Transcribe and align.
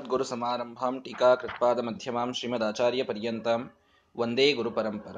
ಗುರು 0.00 0.24
ಸಮಾರಂಭಾಂ 0.24 1.00
ಟೀಕಾ 1.00 1.34
ಕೃತ್ಪಾದ 1.34 1.78
ಮಧ್ಯಮಾಂ 1.78 2.32
ಶ್ರೀಮದಾಚಾರ್ಯ 2.32 3.02
ಪರ್ಯಂತಾಂ 3.02 3.70
ಒಂದೇ 4.16 4.52
ಗುರು 4.52 4.70
ಪರಂಪರ 4.70 5.16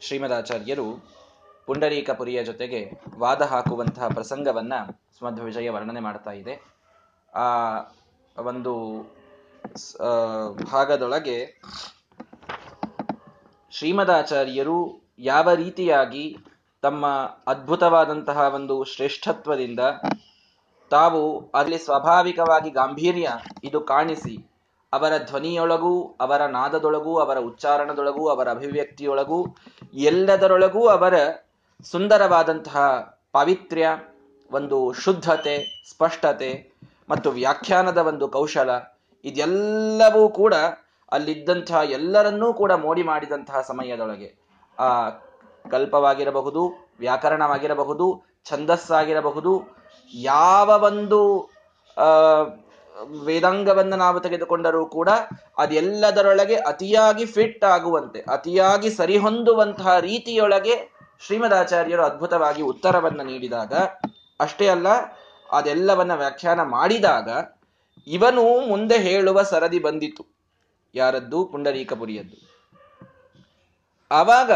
ಶ್ರೀಮದಾಚಾರ್ಯರು 0.00 1.14
ಪುಂಡರೀಕಪುರಿಯ 1.66 2.44
ಜೊತೆಗೆ 2.44 2.90
ವಾದ 3.18 3.42
ಹಾಕುವಂತಹ 3.42 4.08
ಪ್ರಸಂಗವನ್ನ 4.08 4.72
ಸ್ಮಧ್ವ 5.18 5.44
ವಿಜಯ 5.44 5.70
ವರ್ಣನೆ 5.70 6.00
ಮಾಡ್ತಾ 6.00 6.30
ಇದೆ. 6.30 6.64
ಆ 7.34 7.78
ಒಂದು 8.42 9.02
ಭಾಗದೊಳಗೆ 10.70 11.60
ಶ್ರೀಮದಾಚಾರ್ಯರು 13.70 15.06
ಯಾವ 15.18 15.54
ರೀತಿಯಾಗಿ 15.54 16.36
ತಮ್ಮ 16.82 17.06
ಅದ್ಭುತವಾದಂತಹ 17.46 18.52
ಒಂದು 18.54 18.84
ಶ್ರೇಷ್ಠತ್ವದಿಂದ 18.84 19.80
ತಾವು 20.90 21.50
ಅಲ್ಲಿ 21.54 21.78
ಸ್ವಾಭಾವಿಕವಾಗಿ 21.78 22.70
ಗಾಂಭೀರ್ಯ 22.70 23.32
ಇದು 23.64 23.80
ಕಾಣಿಸಿ, 23.80 24.50
ಅವರ 24.92 25.12
ಧ್ವನಿಯೊಳಗೂ, 25.18 26.16
ಅವರ 26.20 26.46
ನಾದದೊಳಗೂ, 26.46 27.18
ಅವರ 27.18 27.38
ಉಚ್ಚಾರಣದೊಳಗೂ, 27.38 28.28
ಅವರ 28.28 28.50
ಅಭಿವ್ಯಕ್ತಿಯೊಳಗೂ, 28.50 29.56
ಎಲ್ಲದರೊಳಗೂ 29.94 30.86
ಅವರ 30.86 31.14
ಸುಂದರವಾದಂತಹ 31.92 32.76
ಪಾವಿತ್ರ್ಯ, 33.32 33.88
ಒಂದು 34.52 34.92
ಶುದ್ಧತೆ, 34.92 35.84
ಸ್ಪಷ್ಟತೆ 35.88 36.72
ಮತ್ತು 37.08 37.30
ವ್ಯಾಖ್ಯಾನದ 37.30 37.98
ಒಂದು 37.98 38.28
ಕೌಶಲ, 38.28 38.70
ಇದೆಲ್ಲವೂ 39.24 40.28
ಕೂಡ 40.28 40.54
ಅಲ್ಲಿದ್ದಂತಹ 41.12 41.76
ಎಲ್ಲರನ್ನೂ 41.76 42.54
ಕೂಡ 42.54 42.72
ಮೋಡಿ 42.72 43.02
ಮಾಡಿದಂತಹ 43.02 43.60
ಸಮಯದೊಳಗೆ. 43.60 44.34
ಆ 44.78 45.10
ಕಲ್ಪವಾಗಿರಬಹುದು, 45.70 46.92
ವ್ಯಾಕರಣವಾಗಿರಬಹುದು, 46.98 48.22
ಛಂದಸ್ಸಾಗಿರಬಹುದು 48.44 49.83
ಯಾವ 50.12 50.68
ಒಂದು 50.82 51.50
ವೇದಾಂಗವನ್ನು 53.24 53.96
ನಾವು 53.96 54.20
ತೆಗೆದುಕೊಂಡರೂ 54.20 54.86
ಕೂಡ 54.86 55.08
ಅದೆಲ್ಲದರೊಳಗೆ 55.58 56.54
ಅತಿಯಾಗಿ 56.54 57.26
ಫಿಟ್ 57.26 57.64
ಆಗುವಂತೆ, 57.64 58.24
ಅತಿಯಾಗಿ 58.32 58.90
ಸರಿಹೊಂದುವಂತಹ 58.90 59.98
ರೀತಿಯೊಳಗೆ 59.98 60.94
ಶ್ರೀಮದಾಚಾರ್ಯರು 61.26 62.04
ಅದ್ಭುತವಾಗಿ 62.04 62.62
ಉತ್ತರವನ್ನು 62.62 63.24
ನೀಡಿದಾಗ, 63.24 63.72
ಅಷ್ಟೇ 64.40 64.68
ಅಲ್ಲ, 64.68 64.86
ಅದೆಲ್ಲವನ್ನ 65.52 66.14
ವ್ಯಾಖ್ಯಾನ 66.14 66.62
ಮಾಡಿದಾಗ 66.62 67.30
ಇವನು 68.06 68.60
ಮುಂದೆ 68.60 68.98
ಹೇಳುವ 68.98 69.42
ಸರದಿ 69.42 69.78
ಬಂದಿತು. 69.78 70.34
ಯಾರದ್ದು? 70.94 71.44
ಪುಂಡರೀಕಪುರಿಯದ್ದು. 71.44 72.54
ಆವಾಗ 74.10 74.52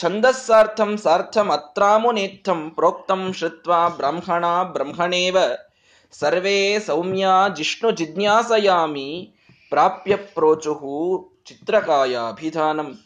ಛಂದಸ್ಸಾರ್ಥಂ 0.00 0.96
ಸಾರ್ಥಂ 0.96 1.48
ಅತ್ರಾಮುನೇತ್ಥಂ 1.48 2.70
ಪ್ರೋಕ್ತಂ 2.70 3.32
ಶ್ರುತ್ವ 3.32 3.72
ಬ್ರಹ್ಮಣ 3.96 4.62
ಬ್ರಹ್ಮಣೇವ. 4.62 5.36
ಸರ್ವೇ 6.12 6.78
ಸೌಮ್ಯ 6.78 7.26
ಜಿಷ್ಣು 7.54 7.90
ಜಿಜ್ಞಾಸಯಾಮಿ 7.90 9.34
ಪ್ರಾಪ್ಯ 9.70 10.16
ಪ್ರೋಚುಹು 10.16 11.30
ಚಿತ್ರಕಾಯಾಭಿಧಾನಂ. 11.44 12.98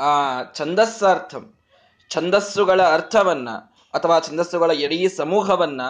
ಆ 0.00 0.42
ಛಂದಸ್ಸಾರ್ಥಂ, 0.54 1.54
ಛಂದಸ್ಸುಗಳ 2.10 2.82
ಅರ್ಥವನ್ನ 2.82 3.50
ಅಥವಾ 3.94 4.20
ಛಂದಸ್ಸುಗಳ 4.20 4.70
ಎಡೀ 4.70 5.08
ಸಮೂಹವನ್ನ 5.08 5.82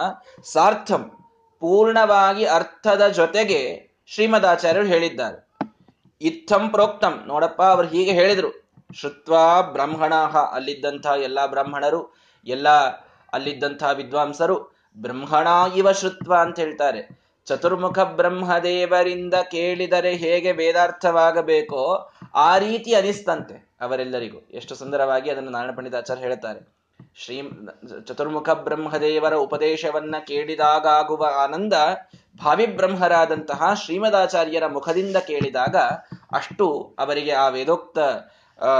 ಸಾರ್ಥಂ, 0.53 1.11
ಪೂರ್ಣವಾಗಿ 1.59 2.45
ಅರ್ಥದ 2.45 3.07
ಜೊತೆಗೆ 3.07 3.91
ಶ್ರೀಮದಾಚಾರ್ಯರು 4.07 4.87
ಹೇಳಿದ್ದಾರೆ. 4.87 5.50
ಇತ್ತಂ 6.21 6.69
ಪ್ರೋಕ್ತಂ. 6.69 7.23
ನೋಡಪ್ಪ, 7.27 7.61
ಅವ್ರು 7.61 7.87
ಹೀಗೆ 7.87 8.11
ಹೇಳಿದ್ರು. 8.11 8.51
ಶ್ರುತ್ವಾ 8.95 9.61
ಬ್ರಾಹ್ಮಣ 9.61 10.13
ಅಲ್ಲಿದ್ದಂಥ 10.53 11.05
ಎಲ್ಲ 11.05 11.45
ಬ್ರಾಹ್ಮಣರು, 11.45 12.01
ಎಲ್ಲ 12.47 12.69
ಅಲ್ಲಿದ್ದಂಥ 13.33 13.83
ವಿದ್ವಾಂಸರು, 13.93 14.57
ಬ್ರಹ್ಮಣ 14.97 15.47
ಇವ 15.75 15.91
ಶ್ರುತ್ವ 15.91 16.33
ಅಂತ 16.35 16.59
ಹೇಳ್ತಾರೆ. 16.59 17.01
ಚತುರ್ಮುಖ 17.45 17.99
ಬ್ರಹ್ಮದೇವರಿಂದ 17.99 19.33
ಕೇಳಿದರೆ 19.51 20.13
ಹೇಗೆ 20.13 20.51
ವೇದಾರ್ಥವಾಗಬೇಕೋ 20.51 22.11
ಆ 22.35 22.57
ರೀತಿ 22.57 22.93
ಅನಿಸ್ತಂತೆ 22.93 23.55
ಅವರೆಲ್ಲರಿಗೂ. 23.81 24.39
ಎಷ್ಟು 24.53 24.75
ಸುಂದರವಾಗಿ 24.75 25.29
ಅದನ್ನು 25.29 25.51
ನಾರಾಯಣ 25.51 25.75
ಪಂಡಿತಾಚಾರ್ಯ 25.75 26.21
ಹೇಳ್ತಾರೆ. 26.21 26.80
ಶ್ರೀ 27.15 27.49
ಚತುರ್ಮುಖ 28.07 28.49
ಬ್ರಹ್ಮದೇವರ 28.49 29.33
ಉಪದೇಶವನ್ನ 29.33 30.15
ಕೇಳಿದಾಗಾಗುವ 30.27 31.23
ಆನಂದ 31.35 31.73
ಭಾವಿ 32.43 32.65
ಬ್ರಹ್ಮರಾದಂತಹ 32.65 33.73
ಶ್ರೀಮದಾಚಾರ್ಯರ 33.73 34.67
ಮುಖದಿಂದ 34.67 35.17
ಕೇಳಿದಾಗ 35.17 35.75
ಅಷ್ಟು 36.31 36.95
ಅವರಿಗೆ 36.99 37.31
ಆ 37.31 37.47
ವೇದೋಕ್ತ 37.47 37.99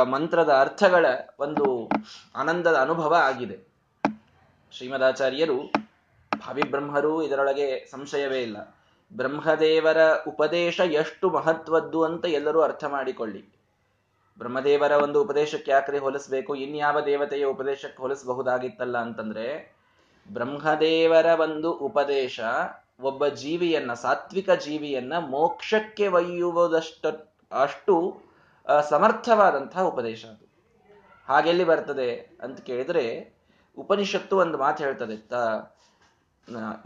ಮಂತ್ರದ 0.04 0.50
ಅರ್ಥಗಳ 0.50 1.06
ಒಂದು 1.40 1.90
ಆನಂದದ 2.36 2.76
ಅನುಭವ 2.76 3.14
ಆಗಿದೆ. 3.14 3.58
ಶ್ರೀಮದಾಚಾರ್ಯರು 4.72 5.58
ಭಾವಿ 6.32 6.62
ಬ್ರಹ್ಮರು 6.62 7.24
ಇದರೊಳಗೆ 7.24 7.92
ಸಂಶಯವೇ 7.92 8.42
ಇಲ್ಲ. 8.42 8.58
ಬ್ರಹ್ಮದೇವರ 9.14 9.98
ಉಪದೇಶ 10.28 10.80
ಎಷ್ಟು 10.80 11.30
ಮಹತ್ವದ್ದು 11.30 12.04
ಅಂತ 12.04 12.26
ಎಲ್ಲರೂ 12.26 12.62
ಅರ್ಥ 12.62 12.84
ಮಾಡಿಕೊಳ್ಳಿ. 12.84 13.61
ಬ್ರಹ್ಮದೇವರ 14.38 14.92
ಒಂದು 14.92 15.24
ಉಪದೇಶಕ್ಕೆ 15.24 15.72
ಯಾಕ್ರೆ 15.72 15.98
ಹೋಲಿಸ್ಬೇಕು? 15.98 16.56
ಇನ್ಯಾವ 16.56 17.00
ದೇವತೆಯ 17.00 17.46
ಉಪದೇಶಕ್ಕೆ 17.46 18.04
ಹೋಲಿಸಬಹುದಾಗಿತ್ತಲ್ಲ 18.04 18.98
ಅಂತಂದ್ರೆ, 18.98 19.76
ಬ್ರಹ್ಮದೇವರ 20.34 21.26
ಒಂದು 21.26 21.72
ಉಪದೇಶ 21.72 22.40
ಒಬ್ಬ 23.02 23.28
ಜೀವಿಯನ್ನ, 23.28 23.94
ಸಾತ್ವಿಕ 23.94 24.52
ಜೀವಿಯನ್ನ 24.52 25.14
ಮೋಕ್ಷಕ್ಕೆ 25.20 26.08
ಒಯ್ಯುವುದಷ್ಟ, 26.08 27.06
ಅಷ್ಟು 27.52 28.22
ಸಮರ್ಥವಾದಂತಹ 28.90 29.82
ಉಪದೇಶ 29.82 30.26
ಅದು. 30.26 30.50
ಹಾಗೆಲ್ಲಿ 31.28 31.64
ಬರ್ತದೆ 31.64 32.38
ಅಂತ 32.42 32.60
ಕೇಳಿದ್ರೆ, 32.60 33.34
ಉಪನಿಷತ್ತು 33.78 34.38
ಒಂದು 34.38 34.58
ಮಾತು 34.58 34.84
ಹೇಳ್ತದೆ 34.84 35.30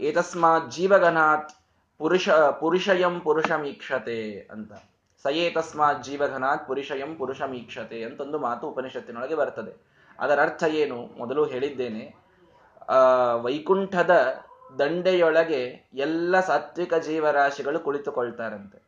ಏತಸ್ಮಾತ್ 0.00 0.70
ಜೀವಗನಾತ್ 0.70 1.50
ಪುರುಷ, 1.98 2.28
ಪುರುಷಯಂ 2.28 3.20
ಪುರುಷಮೀಕ್ಷತೆ 3.20 4.48
ಅಂತ. 4.52 4.72
ಸಯೇತಸ್ಮಾತ್ 5.26 6.04
ಜೀವಘನಾತ್ 6.04 6.66
ಪುರುಷಯಂ 6.66 7.16
ಪುರುಷಮೀಕ್ಷತೆ 7.16 8.02
ಅಂತೊಂದು 8.02 8.38
ಮಾತು 8.38 8.68
ಉಪನಿಷತ್ತಿನೊಳಗೆ 8.68 9.34
ಬರ್ತದೆ. 9.34 9.80
ಅದರ 10.18 10.42
ಅರ್ಥ 10.42 10.64
ಏನು? 10.64 11.10
ಮೊದಲು 11.18 11.44
ಹೇಳಿದ್ದೇನೆ, 11.44 12.14
ಆ, 12.88 13.34
ವೈಕುಂಠದ 13.34 14.10
ದಂಡೆಯೊಳಗೆ 14.78 15.88
ಎಲ್ಲ 15.94 16.40
ಸಾತ್ವಿಕ 16.40 16.94
ಜೀವರಾಶಿಗಳು 16.94 17.78
ಕುಳಿತುಕೊಳ್ತಾರಂತೆ. 17.78 18.82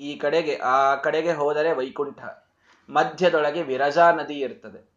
ಈ 0.00 0.16
ಕಡೆಗೆ, 0.16 0.56
ಆ 0.56 0.94
ಕಡೆಗೆ 0.94 1.32
ಹೋದರೆ 1.32 1.72
ವೈಕುಂಠ, 1.72 2.18
ಮಧ್ಯದೊಳಗೆ 2.90 3.62
ವಿರಜಾ 3.62 4.12
ನದಿ 4.12 4.34
ಇರ್ತದೆ. 4.34 4.93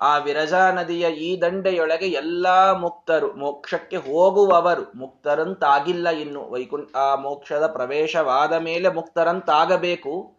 ಆ 0.00 0.18
ವಿರಜಾ 0.18 0.70
ನದಿಯ 0.72 1.08
ಈ 1.10 1.40
ದಂಡೆಯೊಳಗೆ 1.40 2.06
ಎಲ್ಲಾ 2.06 2.72
ಮುಕ್ತರು, 2.72 3.32
ಮೋಕ್ಷಕ್ಕೆ 3.32 3.96
ಹೋಗುವವರು 3.96 4.98
ಮುಕ್ತರಂತಾಗಿಲ್ಲ 4.98 6.08
ಇನ್ನು. 6.08 6.50
ವೈಕುಂಠ 6.50 6.96
ಆ 6.96 7.14
ಮೋಕ್ಷದ 7.14 7.66
ಪ್ರವೇಶವಾದ 7.66 8.52
ಮೇಲೆ 8.52 8.88
ಮುಕ್ತರಂತಾಗಬೇಕು. 8.88 10.34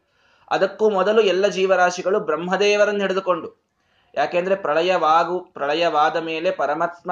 ಅದಕ್ಕೂ 0.51 0.89
ಮೊದಲು 0.89 1.21
ಎಲ್ಲ 1.21 1.47
ಜೀವರಾಶಿಗಳು 1.47 2.19
ಬ್ರಹ್ಮದೇವರನ್ನು 2.19 3.01
ಹಿಡಿದುಕೊಂಡು. 3.01 3.63
ಯಾಕೆಂದ್ರೆ 4.13 4.55
ಪ್ರಳಯವಾಗು, 4.55 5.39
ಪ್ರಳಯವಾದ 5.39 6.15
ಮೇಲೆ 6.15 6.51
ಪರಮಾತ್ಮ 6.51 7.11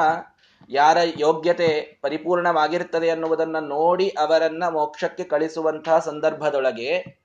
ಯಾರ 0.70 0.98
ಯೋಗ್ಯತೆ 1.18 2.00
ಪರಿಪೂರ್ಣವಾಗಿರ್ತದೆ 2.02 3.10
ಅನ್ನುವುದನ್ನ 3.10 3.58
ನೋಡಿ 3.60 4.10
ಅವರನ್ನ 4.10 4.64
ಮೋಕ್ಷಕ್ಕೆ 4.70 5.24
ಕಳಿಸುವಂತಹ 5.24 6.00
ಸಂದರ್ಭದೊಳಗೆ 6.00 7.18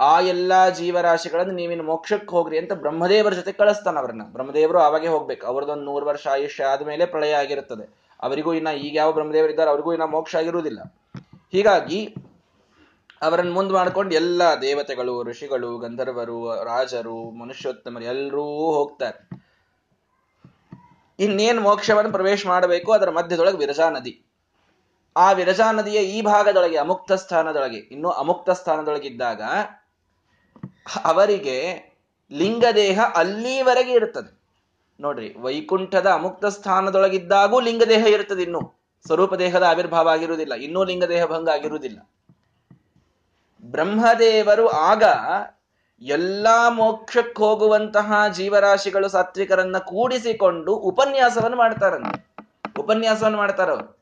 ಆ 0.00 0.20
ಎಲ್ಲಾ 0.20 0.68
ಜೀವರಾಶಿಗಳನ್ನು 0.68 1.54
ನೀವಿನ 1.54 1.82
ಮೋಕ್ಷಕ್ಕೆ 1.82 2.30
ಹೋಗ್ರಿ 2.30 2.58
ಅಂತ 2.58 2.72
ಬ್ರಹ್ಮದೇವರ 2.72 3.32
ಜೊತೆ 3.32 3.52
ಕಳಿಸ್ತಾನ 3.52 3.98
ಅವ್ರನ್ನ. 3.98 4.22
ಬ್ರಹ್ಮದೇವರು 4.24 4.78
ಅವಾಗೆ 4.78 5.08
ಹೋಗ್ಬೇಕು. 5.08 5.46
ಅವ್ರದೊಂದು 5.46 5.84
ನೂರು 5.84 6.06
ವರ್ಷ 6.06 6.26
ಆಯುಷ್ಯ 6.26 6.64
ಆದ್ಮೇಲೆ 6.64 7.06
ಪ್ರಳಯ 7.06 7.32
ಆಗಿರುತ್ತದೆ. 7.32 8.14
ಅವರಿಗೂ 8.20 8.52
ಇನ್ನ 8.52 8.68
ಈಗ 8.68 8.96
ಯಾವ 8.96 9.12
ಬ್ರಹ್ಮದೇವರು 9.12 9.50
ಇದ್ದಾರೆ 9.50 9.70
ಅವ್ರಿಗೂ 9.70 9.92
ಇನ್ನ 9.92 10.04
ಮೋಕ್ಷ 10.04 10.36
ಆಗಿರುವುದಿಲ್ಲ. 10.36 10.94
ಹೀಗಾಗಿ 11.52 12.14
ಅವರನ್ನು 13.22 13.52
ಮುಂದೆ 13.52 13.74
ಮಾಡ್ಕೊಂಡು 13.74 14.14
ಎಲ್ಲ 14.14 14.42
ದೇವತೆಗಳು, 14.62 15.22
ಋಷಿಗಳು, 15.22 15.78
ಗಂಧರ್ವರು, 15.78 16.64
ರಾಜರು, 16.64 17.30
ಮನುಷ್ಯೋತ್ತಮರು 17.30 18.04
ಎಲ್ಲರೂ 18.04 18.44
ಹೋಗ್ತಾರೆ. 18.46 19.28
ಇನ್ನೇನು 21.18 21.60
ಮೋಕ್ಷವನ್ನು 21.60 22.12
ಪ್ರವೇಶ 22.12 22.46
ಮಾಡಬೇಕು? 22.46 22.92
ಅದರ 22.92 23.10
ಮಧ್ಯದೊಳಗೆ 23.10 23.56
ವಿರಜಾ 23.56 23.90
ನದಿ. 23.90 24.24
ಆ 25.16 25.32
ವಿರಜಾ 25.32 25.72
ನದಿಯ 25.72 25.98
ಈ 25.98 26.22
ಭಾಗದೊಳಗೆ, 26.22 26.76
ಅಮುಕ್ತ 26.76 27.12
ಸ್ಥಾನದೊಳಗೆ, 27.12 27.76
ಇನ್ನು 27.76 28.10
ಅಮುಕ್ತ 28.10 28.50
ಸ್ಥಾನದೊಳಗಿದ್ದಾಗ 28.50 29.42
ಅವರಿಗೆ 31.04 31.88
ಲಿಂಗದೇಹ 32.32 33.00
ಅಲ್ಲಿವರೆಗೆ 33.14 33.92
ಇರುತ್ತದೆ. 33.92 34.38
ನೋಡ್ರಿ, 35.00 35.34
ವೈಕುಂಠದ 35.38 36.06
ಅಮುಕ್ತ 36.06 36.46
ಸ್ಥಾನದೊಳಗಿದ್ದಾಗೂ 36.46 37.60
ಲಿಂಗದೇಹ 37.60 38.06
ಇರುತ್ತದೆ 38.06 38.42
ಇನ್ನು. 38.42 38.78
ಸ್ವರೂಪ 39.06 39.34
ದೇಹದ 39.34 39.62
ಆವಿರ್ಭಾವ 39.62 40.08
ಆಗಿರುವುದಿಲ್ಲ, 40.08 40.54
ಇನ್ನೂ 40.54 40.84
ಲಿಂಗದೇಹ 40.84 41.24
ಭಂಗ 41.26 41.48
ಆಗಿರುವುದಿಲ್ಲ. 41.48 42.10
ಬ್ರಹ್ಮದೇವರು 43.62 44.68
ಆಗ 44.68 45.02
ಎಲ್ಲಾ 46.00 46.70
ಮೋಕ್ಷಕ್ಕೆ 46.70 47.42
ಹೋಗುವಂತಹ 47.42 48.28
ಜೀವರಾಶಿಗಳು 48.28 49.08
ಸಾತ್ವಿಕರನ್ನ 49.08 49.78
ಕೂಡಿಸಿಕೊಂಡು 49.78 50.74
ಉಪನ್ಯಾಸವನ್ನು 50.74 51.56
ಮಾಡ್ತಾರಂತೆ. 51.56 52.36
ಉಪನ್ಯಾಸವನ್ನು 52.78 53.38
ಮಾಡ್ತಾರ 53.38 53.70
ಅವರು. 53.70 53.98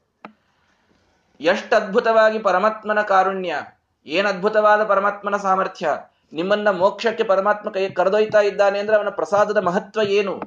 ಎಷ್ಟು 1.40 1.76
ಅದ್ಭುತವಾಗಿ 1.76 2.38
ಪರಮಾತ್ಮನ 2.38 3.02
ಕಾರುಣ್ಯ 3.02 3.62
ಏನ್ 4.06 4.26
ಅದ್ಭುತವಾದ 4.26 4.84
ಪರಮಾತ್ಮನ 4.84 5.36
ಸಾಮರ್ಥ್ಯ 5.36 5.88
ನಿಮ್ಮನ್ನ 6.32 6.70
ಮೋಕ್ಷಕ್ಕೆ 6.70 7.22
ಪರಮಾತ್ಮ 7.22 7.70
ಕೈ 7.70 7.88
ಕರೆದೊಯ್ತಾ 7.88 8.40
ಇದ್ದಾನೆ 8.40 8.78
ಅಂದ್ರೆ 8.78 8.96
ಅವನ 8.96 9.08
ಪ್ರಸಾದದ 9.08 9.56
ಮಹತ್ವ 9.56 10.00
ಏನು? 10.02 10.42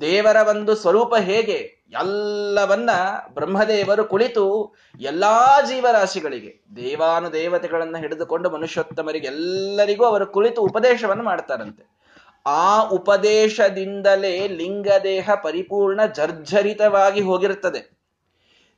ದೇವರ 0.00 0.36
ಒಂದು 0.48 0.74
ಸ್ವರೂಪ 0.74 1.14
ಹೇಗೆ? 1.16 1.78
ಎಲ್ಲವನ್ನ 1.92 2.90
ಬ್ರಹ್ಮದೇವರು 3.34 4.04
ಕುಳಿತು 4.04 4.74
ಎಲ್ಲಾ 5.00 5.60
ಜೀವರಾಶಿಗಳಿಗೆ 5.60 6.62
ದೇವಾನು 6.76 7.32
ದೇವತೆಗಳನ್ನ 7.32 7.96
ಹಿಡಿದುಕೊಂಡು 7.96 8.50
ಮನುಷ್ಯೋತ್ತಮರಿಗೆ 8.50 9.26
ಎಲ್ಲರಿಗೂ 9.26 10.04
ಅವರು 10.04 10.26
ಕುಳಿತು 10.26 10.62
ಉಪದೇಶವನ್ನು 10.62 11.24
ಮಾಡ್ತಾರಂತೆ. 11.24 11.98
ಆ 12.46 12.82
ಉಪದೇಶದಿಂದಲೇ 12.82 14.48
ಲಿಂಗದೇಹ 14.48 15.30
ಪರಿಪೂರ್ಣ 15.42 16.06
ಜರ್ಜರಿತವಾಗಿ 16.06 17.20
ಹೋಗಿರುತ್ತದೆ. 17.20 17.97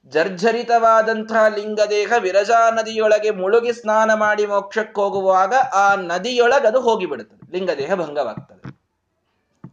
ಜರ್ಜರಿತವಾದಂತಹ 0.08 1.48
ಲಿಂಗದೇಹ 1.48 2.12
ವಿರಜಾ 2.18 2.70
ನದಿಯೊಳಗೆ 2.70 3.30
ಮುಳುಗಿ 3.30 3.72
ಸ್ನಾನ 3.72 4.14
ಮಾಡಿ 4.14 4.46
ಮೋಕ್ಷಕ್ಕೆ 4.46 5.00
ಹೋಗುವಾಗ 5.00 5.54
ಆ 5.54 5.94
ನದಿಯೊಳಗೆ 5.94 6.68
ಅದು 6.68 6.80
ಹೋಗಿಬಿಡುತ್ತದೆ. 6.80 7.52
ಲಿಂಗದೇಹ 7.52 7.94
ಭಂಗವಾಗ್ತದೆ. 7.94 8.64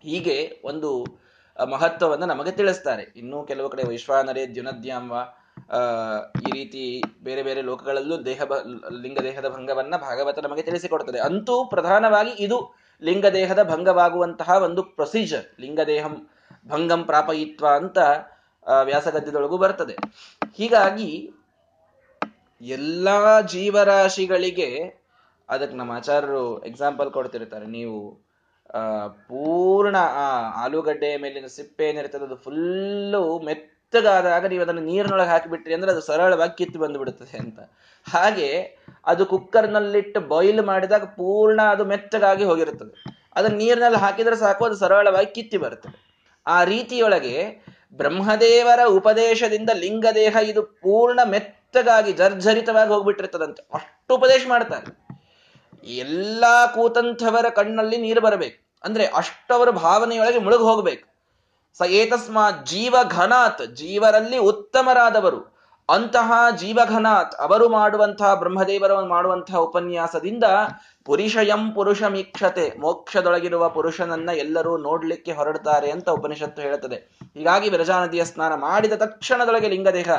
ಹೀಗೆ 0.03 0.62
ಒಂದು 0.63 1.06
ಮಹತ್ವವನ್ನು 1.69 2.25
ನಮಗೆ 2.25 2.51
ತಿಳಿಸ್ತಾರೆ. 2.51 3.03
ಇನ್ನೂ 3.15 3.44
ಕೆಲವು 3.44 3.69
ಕಡೆ 3.69 3.83
ವೈಶ್ವಾನರೇ 3.83 4.47
ದ್ಯುನದ್ಯಾಂವ 4.47 5.13
ಈ 6.47 6.51
ರೀತಿ 6.51 7.03
ಬೇರೆ 7.24 7.44
ಬೇರೆ 7.44 7.62
ಲೋಕಗಳಲ್ಲೂ 7.62 8.25
ದೇಹ 8.25 8.41
ಲಿಂಗ 9.01 9.19
ದೇಹದ 9.19 9.47
ಭಂಗವನ್ನ 9.50 9.95
ಭಾಗವತ 9.95 10.39
ನಮಗೆ 10.39 10.62
ತಿಳಿಸಿಕೊಡ್ತದೆ. 10.62 11.19
ಅಂತೂ 11.19 11.65
ಪ್ರಧಾನವಾಗಿ 11.65 12.31
ಇದು 12.39 12.75
ಲಿಂಗದೇಹದ 13.01 13.63
ಭಂಗವಾಗುವಂತಹ 13.63 14.50
ಒಂದು 14.50 14.83
ಪ್ರೊಸೀಜರ್ 14.83 15.62
ಲಿಂಗದೇಹಂ 15.62 16.29
ಭಂಗಂ 16.68 17.03
ಪ್ರಾಪಯಿತ್ವ 17.03 17.68
ಅಂತ 17.68 17.97
ವ್ಯಾಸಗದ್ಯದೊಳಗೂ 18.83 19.57
ಬರ್ತದೆ. 19.57 19.95
ಹೀಗಾಗಿ 20.55 21.33
ಎಲ್ಲಾ 22.61 23.41
ಜೀವರಾಶಿಗಳಿಗೆ 23.41 25.01
ಅದಕ್ಕೆ 25.49 25.77
ನಮ್ಮ 25.77 25.91
ಆಚಾರ್ಯರು 25.91 26.65
ಎಕ್ಸಾಂಪಲ್ 26.65 27.11
ಕೊಡ್ತಿರ್ತಾರೆ. 27.11 27.65
ನೀವು, 27.65 28.21
ಆ, 28.73 29.07
ಪೂರ್ಣ, 29.07 29.97
ಆ, 29.97 30.63
ಆಲೂಗಡ್ಡೆಯ 30.63 31.17
ಮೇಲಿನ 31.17 31.45
ಸಿಪ್ಪೆ 31.45 31.89
ಏನಿರ್ತದೆ 31.89 32.25
ಅದು 32.25 32.35
ಫುಲ್ಲು 32.35 33.39
ಮೆತ್ತಗಾದಾಗ 33.39 34.45
ನೀವು 34.45 34.61
ಅದನ್ನು 34.61 34.81
ನೀರಿನೊಳಗೆ 34.81 35.29
ಹಾಕಿಬಿಟ್ರಿ 35.29 35.73
ಅಂದ್ರೆ 35.73 35.91
ಅದು 35.91 36.01
ಸರಳವಾಗಿ 36.01 36.57
ಕಿತ್ತು 36.57 36.79
ಬಂದು 36.79 37.01
ಅಂತ. 37.03 37.59
ಹಾಗೆ 38.11 38.77
ಅದು 39.05 39.25
ಕುಕ್ಕರ್ನಲ್ಲಿಟ್ಟು 39.25 40.21
ಬಾಯ್ಲ್ 40.21 40.65
ಮಾಡಿದಾಗ 40.65 41.03
ಪೂರ್ಣ 41.03 41.61
ಅದು 41.61 41.85
ಮೆತ್ತಗಾಗಿ 41.85 42.43
ಹೋಗಿರುತ್ತದೆ. 42.43 43.03
ಅದನ್ನ 43.35 43.57
ನೀರಿನಲ್ಲಿ 43.57 43.97
ಹಾಕಿದ್ರೆ 43.97 44.35
ಸಾಕು, 44.35 44.65
ಅದು 44.65 44.75
ಸರಳವಾಗಿ 44.75 45.35
ಕಿತ್ತಿ 45.35 45.57
ಬರುತ್ತದೆ 45.57 46.07
ಆ 46.47 46.63
ರೀತಿಯೊಳಗೆ 46.63 47.67
ಬ್ರಹ್ಮದೇವರ 47.94 48.80
ಉಪದೇಶದಿಂದ 48.88 49.69
ಲಿಂಗದೇಹ 49.74 50.36
ಇದು 50.44 50.63
ಪೂರ್ಣ 50.63 51.19
ಮೆತ್ತಗಾಗಿ 51.24 52.13
ಜರ್ಜರಿತವಾಗಿ 52.13 52.89
ಹೋಗ್ಬಿಟ್ಟಿರ್ತದಂತೆ. 52.89 53.68
ಅಷ್ಟು 53.74 54.16
ಉಪದೇಶ 54.16 54.45
ಮಾಡ್ತಾರೆ. 54.48 55.07
ಎಲ್ಲಾ 55.88 56.68
ಕೂತಂಥವರ 56.68 57.50
ಕಣ್ಣಲ್ಲಿ 57.50 57.98
ನೀರು 57.98 58.22
ಬರಬೇಕು. 58.22 58.80
ಅಂದ್ರೆ 58.84 59.06
ಅಷ್ಟವರ 59.06 59.69
ಭಾವನೆಯೊಳಗೆ 59.69 60.39
ಮುಳುಗು 60.39 60.63
ಹೋಗ್ಬೇಕು. 60.63 61.07
ಸ 61.78 61.81
ಏತಸ್ಮಾತ್ 61.88 62.66
ಜೀವ 62.66 62.95
ಘನಾತ್ 63.10 63.75
ಜೀವರಲ್ಲಿ 63.75 64.38
ಉತ್ತಮರಾದವರು. 64.38 65.56
ಅಂತಹ 65.89 66.31
ಜೀವಘನಾತ್ 66.57 67.36
ಅವರು 67.36 67.69
ಮಾಡುವಂತಹ 67.69 68.34
ಬ್ರಹ್ಮದೇವರ 68.34 69.01
ಮಾಡುವಂತಹ 69.01 69.57
ಉಪನ್ಯಾಸದಿಂದ 69.57 70.44
ಪುರುಷಯಂ 71.06 71.72
ಪುರುಷ 71.72 72.04
ಮೀಕ್ಷತೆ 72.04 72.74
ಮೋಕ್ಷದೊಳಗಿರುವ 72.80 73.69
ಪುರುಷನನ್ನ 73.69 74.30
ಎಲ್ಲರೂ 74.34 74.78
ನೋಡ್ಲಿಕ್ಕೆ 74.78 75.31
ಹೊರಡ್ತಾರೆ 75.31 75.92
ಅಂತ 75.92 76.10
ಉಪನಿಷತ್ತು 76.10 76.62
ಹೇಳುತ್ತದೆ. 76.62 76.95
ಹೀಗಾಗಿ 77.34 77.69
ವಿರಜಾ 77.69 78.04
ನದಿಯ 78.04 78.25
ಸ್ನಾನ 78.25 78.54
ಮಾಡಿದ 78.56 78.94
ತಕ್ಷಣದೊಳಗೆ 78.94 79.68
ಲಿಂಗದೇಹ 79.68 80.10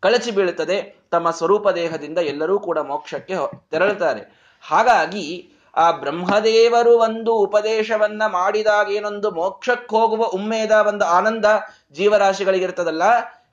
ಕಳಚಿ 0.00 0.30
ಬೀಳುತ್ತದೆ. 0.30 0.96
ತಮ್ಮ 1.10 1.30
ಸ್ವರೂಪ 1.30 1.68
ದೇಹದಿಂದ 1.68 2.18
ಎಲ್ಲರೂ 2.18 2.58
ಕೂಡ 2.58 2.78
ಮೋಕ್ಷಕ್ಕೆ 2.78 3.34
ತೆರಳುತ್ತಾರೆ. 3.70 4.22
ಹಾಗಾಗಿ 4.62 5.52
ಆ 5.76 5.90
ಬ್ರಹ್ಮದೇವರು 5.90 6.98
ಒಂದು 6.98 7.34
ಉಪದೇಶವನ್ನ 7.34 8.22
ಮಾಡಿದಾಗ 8.26 8.90
ಏನೊಂದು 8.90 9.30
ಮೋಕ್ಷಕ್ಕೆ 9.30 9.96
ಹೋಗುವ 9.96 10.24
ಉಮ್ಮೇದ, 10.24 10.70
ಒಂದು 10.70 11.04
ಆನಂದ 11.04 11.44
ಜೀವರಾಶಿಗಳಿಗಿರ್ತದಲ್ಲ 11.92 13.02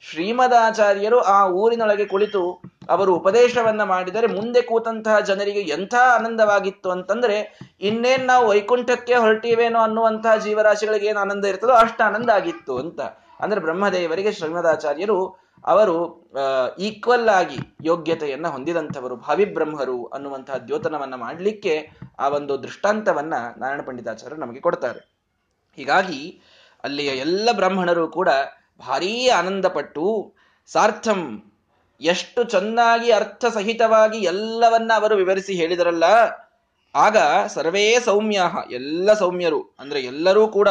ಶ್ರೀಮದಾಚಾರ್ಯರು 0.09 1.19
ಆ 1.19 1.47
ಊರಿನೊಳಗೆ 1.47 2.05
ಕುಳಿತು 2.05 2.61
ಅವರು 2.89 3.15
ಉಪದೇಶವನ್ನ 3.15 3.83
ಮಾಡಿದರೆ 3.83 4.27
ಮುಂದೆ 4.27 4.61
ಕೂತಂತಹ 4.61 5.19
ಜನರಿಗೆ 5.19 5.59
ಎಂಥ 5.59 5.95
ಆನಂದವಾಗಿತ್ತು 6.15 6.91
ಅಂತಂದ್ರೆ, 6.91 7.38
ಇನ್ನೇನ್ 7.81 8.27
ನಾವು 8.27 8.47
ವೈಕುಂಠಕ್ಕೆ 8.47 9.15
ಹೊರಟೀವೇನೋ 9.15 9.79
ಅನ್ನುವಂತಹ 9.79 10.35
ಜೀವರಾಶಿಗಳಿಗೆ 10.35 11.07
ಏನು 11.07 11.19
ಆನಂದ 11.19 11.45
ಇರ್ತದೋ 11.45 11.71
ಅಷ್ಟು 11.71 12.03
ಆನಂದ 12.03 12.29
ಆಗಿತ್ತು 12.29 12.77
ಅಂತ. 12.77 13.01
ಅಂದ್ರೆ 13.39 13.61
ಬ್ರಹ್ಮದೇವರಿಗೆ 13.61 14.31
ಶ್ರೀಮದಾಚಾರ್ಯರು 14.31 15.19
ಅವರು 15.65 15.97
ಈಕ್ವಲ್ 16.79 17.29
ಆಗಿ 17.29 17.57
ಯೋಗ್ಯತೆಯನ್ನ 17.83 18.47
ಹೊಂದಿದಂಥವರು, 18.47 19.15
ಭಾವಿಬ್ರಹ್ಮರು 19.15 20.05
ಅನ್ನುವಂತಹ 20.05 20.57
ದ್ಯೋತನವನ್ನ 20.57 21.15
ಮಾಡಲಿಕ್ಕೆ 21.15 21.89
ಆ 22.19 22.29
ಒಂದು 22.29 22.63
ದೃಷ್ಟಾಂತವನ್ನ 22.63 23.33
ನಾರಾಯಣ 23.57 23.81
ಪಂಡಿತಾಚಾರ್ಯರು 23.81 24.41
ನಮಗೆ 24.41 24.59
ಕೊಡ್ತಾರೆ. 24.59 25.00
ಹೀಗಾಗಿ 25.75 26.41
ಅಲ್ಲಿಯ 26.83 27.11
ಎಲ್ಲ 27.25 27.50
ಬ್ರಾಹ್ಮಣರು 27.55 28.07
ಕೂಡ 28.07 28.29
ಭಾರೀ 28.80 29.28
ಆನಂದಪಟ್ಟು 29.30 30.36
ಸಾರ್ಥಂ, 30.68 31.22
ಎಷ್ಟು 32.02 32.44
ಚೆನ್ನಾಗಿ 32.44 33.12
ಅರ್ಥ 33.12 33.46
ಸಹಿತವಾಗಿ 33.54 34.20
ಎಲ್ಲವನ್ನ 34.24 34.92
ಅವರು 34.96 35.16
ವಿವರಿಸಿ 35.16 35.54
ಹೇಳಿದರಲ್ಲ, 35.54 36.04
ಆಗ 36.96 37.18
ಸರ್ವೇ 37.48 38.00
ಸೌಮ್ಯ 38.00 38.40
ಎಲ್ಲ 38.72 39.14
ಸೌಮ್ಯರು, 39.14 39.62
ಅಂದ್ರೆ 39.80 40.02
ಎಲ್ಲರೂ 40.04 40.48
ಕೂಡ 40.48 40.70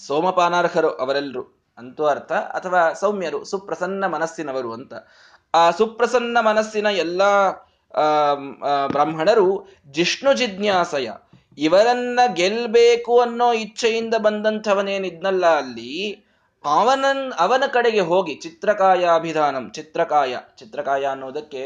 ಸೋಮಪಾನಾರ್ಹರು 0.00 0.90
ಅವರೆಲ್ಲರೂ 0.90 1.44
ಅಂತೂ 1.78 2.04
ಅರ್ಥ, 2.04 2.32
ಅಥವಾ 2.32 2.92
ಸೌಮ್ಯರು, 2.92 3.44
ಸುಪ್ರಸನ್ನ 3.44 4.06
ಮನಸ್ಸಿನವರು 4.06 4.72
ಅಂತ. 4.72 4.94
ಆ 5.54 5.70
ಸುಪ್ರಸನ್ನ 5.70 6.38
ಮನಸ್ಸಿನ 6.40 6.86
ಎಲ್ಲ 6.86 7.22
ಬ್ರಾಹ್ಮಣರು 8.88 9.48
ಜಿಷ್ಣು 9.90 10.32
ಜಿಜ್ಞಾಸಯ, 10.34 11.08
ಇವರನ್ನ 11.58 12.20
ಗೆಲ್ಬೇಕು 12.34 13.20
ಅನ್ನೋ 13.20 13.52
ಇಚ್ಛೆಯಿಂದ 13.52 14.14
ಬಂದಂಥವನೇನಿದ್ನಲ್ಲ 14.14 15.46
ಅಲ್ಲಿ 15.46 16.21
ಅವನನ್, 16.64 17.32
ಅವನ 17.38 17.64
ಕಡೆಗೆ 17.72 18.00
ಹೋಗಿ 18.00 18.34
ಚಿತ್ರಕಾಯಾಭಿಧಾನಂ, 18.34 19.70
ಚಿತ್ರಕಾಯ 19.70 20.36
ಚಿತ್ರಕಾಯ 20.56 21.04
ಅನ್ನೋದಕ್ಕೆ 21.04 21.62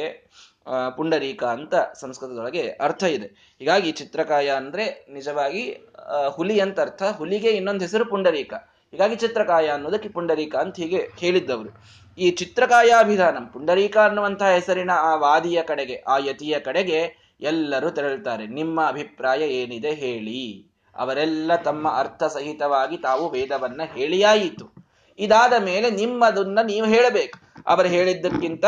ಪುಂಡರೀಕ 0.97 1.45
ಅಂತ 1.45 1.75
ಸಂಸ್ಕೃತದೊಳಗೆ 2.01 2.69
ಅರ್ಥ 2.69 3.03
ಇದೆ. 3.03 3.57
ಹೀಗಾಗಿ 3.59 3.93
ಚಿತ್ರಕಾಯ 3.93 4.49
ಅಂದ್ರೆ 4.51 5.07
ನಿಜವಾಗಿ 5.13 5.93
ಹುಲಿ 6.29 6.61
ಅಂತ 6.61 6.81
ಅರ್ಥ. 6.81 7.03
ಹುಲಿಗೆ 7.03 7.49
ಇನ್ನೊಂದು 7.49 7.81
ಹೆಸರು 7.81 8.05
ಪುಂಡರೀಕ. 8.05 8.55
ಹೀಗಾಗಿ 8.91 9.17
ಚಿತ್ರಕಾಯ 9.17 9.69
ಅನ್ನೋದಕ್ಕೆ 9.69 10.09
ಪುಂಡರೀಕ 10.09 10.57
ಅಂತ 10.57 10.77
ಹೀಗೆ 10.77 11.11
ಹೇಳಿದ್ದವರು. 11.19 11.71
ಈ 12.19 12.31
ಚಿತ್ರಕಾಯಾಭಿಧಾನಂ, 12.31 13.47
ಪುಂಡರೀಕ 13.47 13.99
ಅನ್ನುವಂತಹ 13.99 14.51
ಹೆಸರಿನ 14.51 14.91
ಆ 14.91 15.15
ವಾದಿಯ 15.15 15.63
ಕಡೆಗೆ, 15.63 15.97
ಆ 15.97 16.19
ಯತಿಯ 16.19 16.61
ಕಡೆಗೆ 16.61 17.01
ಎಲ್ಲರೂ 17.41 17.91
ತೆರಳುತ್ತಾರೆ. 17.91 18.47
ನಿಮ್ಮ 18.47 18.87
ಅಭಿಪ್ರಾಯ 18.87 19.41
ಏನಿದೆ 19.41 19.91
ಹೇಳಿ. 19.91 20.73
ಅವರೆಲ್ಲ 20.97 21.57
ತಮ್ಮ 21.57 21.89
ಅರ್ಥ 21.91 22.25
ಸಹಿತವಾಗಿ 22.25 22.97
ತಾವು 22.97 23.31
ವೇದವನ್ನ 23.31 23.83
ಹೇಳಿಯಾಯಿತು. 23.95 24.76
ಇದಾದ 25.19 25.53
ಮೇಲೆ 25.65 25.91
ನಿಮ್ಮದನ್ನ 25.91 26.59
ನೀವು 26.63 26.87
ಹೇಳಬೇಕು. 26.87 27.39
ಅವರು 27.67 27.89
ಹೇಳಿದ್ದಕ್ಕಿಂತ 27.89 28.65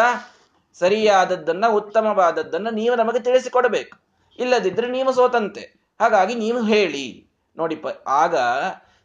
ಸರಿಯಾದದ್ದನ್ನ, 0.73 1.65
ಉತ್ತಮವಾದದ್ದನ್ನ 1.67 2.69
ನೀವು 2.71 2.97
ನಮಗೆ 2.97 3.21
ತಿಳಿಸಿಕೊಡಬೇಕು. 3.21 3.99
ಇಲ್ಲದಿದ್ರೆ 4.39 4.91
ನೀವು 4.91 5.13
ಸೋತಂತೆ. 5.13 5.81
ಹಾಗಾಗಿ 6.01 6.35
ನೀವು 6.35 6.63
ಹೇಳಿ. 6.63 7.31
ನೋಡಿಪ್ಪ, 7.57 7.89
ಆಗ 8.09 8.37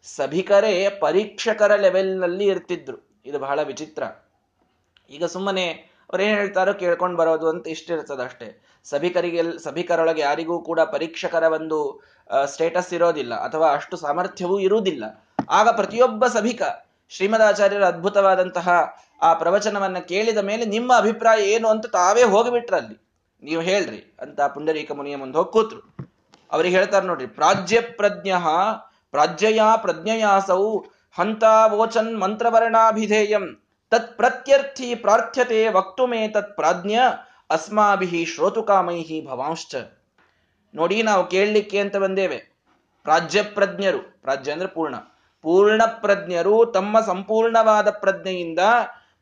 ಸಭಿಕರೇ 0.04 0.90
ಪರೀಕ್ಷಕರ 0.90 1.76
ಲೆವೆಲ್ನಲ್ಲಿ 1.76 2.46
ಇರ್ತಿದ್ರು. 2.46 3.22
ಇದು 3.26 3.40
ಬಹಳ 3.40 3.64
ವಿಚಿತ್ರ. 3.64 4.04
ಈಗ 5.10 5.26
ಸುಮ್ಮನೆ 5.26 5.68
ಅವ್ರೇನ್ 6.10 6.38
ಹೇಳ್ತಾರೋ 6.38 6.74
ಕೇಳ್ಕೊಂಡು 6.74 7.18
ಬರೋದು 7.18 7.50
ಅಂತ 7.50 7.68
ಇಷ್ಟಿರ್ತದಷ್ಟೇ 7.68 8.64
ಸಭಿಕರಿಗೆ, 8.84 9.64
ಸಭಿಕರೊಳಗೆ 9.64 10.22
ಯಾರಿಗೂ 10.22 10.62
ಕೂಡ 10.62 10.80
ಪರೀಕ್ಷಕರ 10.80 11.44
ಒಂದು 11.44 12.04
ಸ್ಟೇಟಸ್ 12.46 12.94
ಇರೋದಿಲ್ಲ. 12.94 13.34
ಅಥವಾ 13.36 13.74
ಅಷ್ಟು 13.74 13.98
ಸಾಮರ್ಥ್ಯವೂ 13.98 14.60
ಇರುವುದಿಲ್ಲ. 14.60 15.26
ಆಗ 15.50 15.70
ಪ್ರತಿಯೊಬ್ಬ 15.70 16.28
ಸಭಿಕ 16.28 16.62
ಶ್ರೀಮದಾಚಾರ್ಯರ 17.10 17.86
ಅದ್ಭುತವಾದಂತಹ 17.86 18.70
ಆ 19.22 19.34
ಪ್ರವಚನವನ್ನ 19.34 20.00
ಕೇಳಿದ 20.00 20.38
ಮೇಲೆ 20.38 20.66
ನಿಮ್ಮ 20.66 20.98
ಅಭಿಪ್ರಾಯ 20.98 21.42
ಏನು 21.44 21.68
ಅಂತ 21.68 21.86
ತಾವೇ 21.86 22.24
ಹೋಗಿಬಿಟ್ರಲ್ಲಿ 22.24 22.98
ನೀವು 23.44 23.62
ಹೇಳ್ರಿ 23.62 24.16
ಅಂತ 24.22 24.42
ಪುಂಡರೀಕ 24.42 24.92
ಮುನಿಯ 24.92 25.16
ಮುಂದೆ 25.16 25.38
ಹೋಗಿ 25.38 25.52
ಕೂತ್ರು. 25.52 25.82
ಅವ್ರಿಗೆ 26.52 26.76
ಹೇಳ್ತಾರೆ 26.78 27.06
ನೋಡ್ರಿ, 27.06 27.28
ಪ್ರಾಜ್ಯ 27.28 27.82
ಪ್ರಜ್ಞ 27.82 28.32
ಪ್ರಾಜ್ಯಯ 29.12 29.62
ಪ್ರಜ್ಞಯಾಸೌ 29.82 30.80
ಹಂತಾವೋಚನ್ 31.18 32.20
ಮಂತ್ರವರ್ಣಾಭಿಧೇಯಂ 32.20 33.46
ತತ್ 33.92 34.18
ಪ್ರತ್ಯರ್ಥಿ 34.18 34.96
ಪ್ರಾರ್ಥ್ಯತೆ 34.96 35.68
ವಕ್ತುಮೇ 35.68 36.28
ತತ್ 36.28 36.56
ಪ್ರಾಜ್ಞ 36.56 36.96
ಅಸ್ಮಾಭಿ 37.50 38.26
ಶ್ರೋತುಕಾಮೈಹಿ 38.26 39.26
ಭವಾಂಶ್ಚ. 39.26 39.76
ನೋಡಿ 40.76 41.04
ನಾವು 41.04 41.28
ಕೇಳಲಿಕ್ಕೆ 41.28 41.80
ಅಂತ 41.80 41.96
ಬಂದೇವೆ. 41.98 42.38
ಪ್ರಾಜ್ಯ 43.04 43.42
ಪ್ರಜ್ಞರು, 43.44 44.22
ಪ್ರಾಜ್ಯ 44.22 44.68
ಪೂರ್ಣ. 44.68 44.96
ಪೂರ್ಣ 45.44 45.82
ಪ್ರಜ್ಞರು 45.86 46.66
ತಮ್ಮ 46.66 47.00
ಸಂಪೂರ್ಣವಾದ 47.00 47.90
ಪ್ರಜ್ಞೆಯಿಂದ 47.90 48.60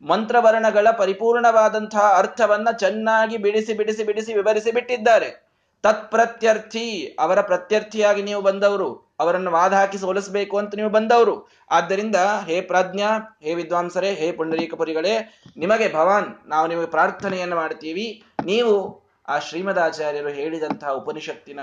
ಮಂತ್ರವರ್ಣಗಳ 0.01 0.87
ಪರಿಪೂರ್ಣವಾದಂತಹ 0.97 2.13
ಅರ್ಥವನ್ನ 2.17 2.67
ಚೆನ್ನಾಗಿ 2.71 3.37
ಬಿಡಿಸಿ 3.37 3.73
ಬಿಡಿಸಿ 3.73 4.03
ಬಿಡಿಸಿ 4.03 4.33
ವಿವರಿಸಿ 4.33 4.71
ಬಿಟ್ಟಿದ್ದಾರೆ. 4.71 5.51
ತತ್ಪ್ರತ್ಯರ್ಥಿ, 5.83 7.17
ಅವರ 7.19 7.41
ಪ್ರತ್ಯರ್ಥಿಯಾಗಿ 7.41 8.23
ನೀವು 8.23 8.41
ಬಂದವರು, 8.41 9.15
ಅವರನ್ನು 9.19 9.51
ವಾದ 9.51 9.73
ಹಾಕಿ 9.73 9.97
ಸೋಲಿಸಬೇಕು 9.97 10.57
ಅಂತ 10.57 10.75
ನೀವು 10.75 10.89
ಬಂದವರು. 10.89 11.49
ಆದ್ದರಿಂದ 11.71 12.15
ಹೇ 12.45 12.61
ಪ್ರಾಜ್ಞಾ, 12.61 13.39
ಹೇ 13.41 13.53
ವಿದ್ವಾಂಸರೇ, 13.53 14.13
ಹೇ 14.13 14.31
ಪುಂಡರೀಕಪುರಿಗಳೇ, 14.31 15.41
ನಿಮಗೆ 15.57 15.93
ಭವಾನ್, 15.93 16.49
ನಾವು 16.49 16.67
ನಿಮಗೆ 16.67 16.85
ಪ್ರಾರ್ಥನೆಯನ್ನು 16.85 17.55
ಮಾಡ್ತೀವಿ. 17.55 18.23
ನೀವು 18.45 19.03
ಆ 19.27 19.39
ಶ್ರೀಮದಾಚಾರ್ಯರು 19.39 20.29
ಹೇಳಿದಂತಹ 20.29 20.89
ಉಪನಿಷತ್ತಿನ 20.89 21.59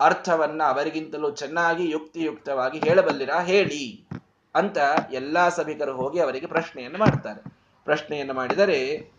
ಅರ್ಥವನ್ನ 0.00 0.62
ಅವರಿಗಿಂತಲೂ 0.68 1.30
ಚೆನ್ನಾಗಿ 1.30 1.90
ಯುಕ್ತಿಯುಕ್ತವಾಗಿ 1.90 2.78
ಹೇಳಬಲ್ಲಿರಾ? 2.78 3.40
ಹೇಳಿ 3.42 4.08
ಅಂತ 4.54 4.78
ಎಲ್ಲಾ 5.12 5.48
ಸಭಿಕರು 5.48 5.96
ಹೋಗಿ 5.96 6.20
ಅವರಿಗೆ 6.20 6.46
ಪ್ರಶ್ನೆಯನ್ನು 6.46 6.98
ಮಾಡ್ತಾರೆ. 6.98 7.42
ಪ್ರಶ್ನೆಯನ್ನು 7.84 8.34
ಮಾಡಿದರೆ, 8.34 9.10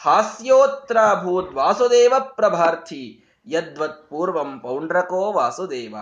ಹಾಸ್ಯೋತ್ರಾಭೂತ್ 0.02 1.54
ವಾಸುದೇವ 1.54 2.14
ಪ್ರಭಾರ್ಥಿ 2.20 3.26
ಯದ್ವತ್ 3.48 4.10
ಪೂರ್ವಂ 4.10 4.60
ಪೌಂಡ್ರಕೋ 4.60 5.34
ವಾಸುದೇವ 5.34 5.96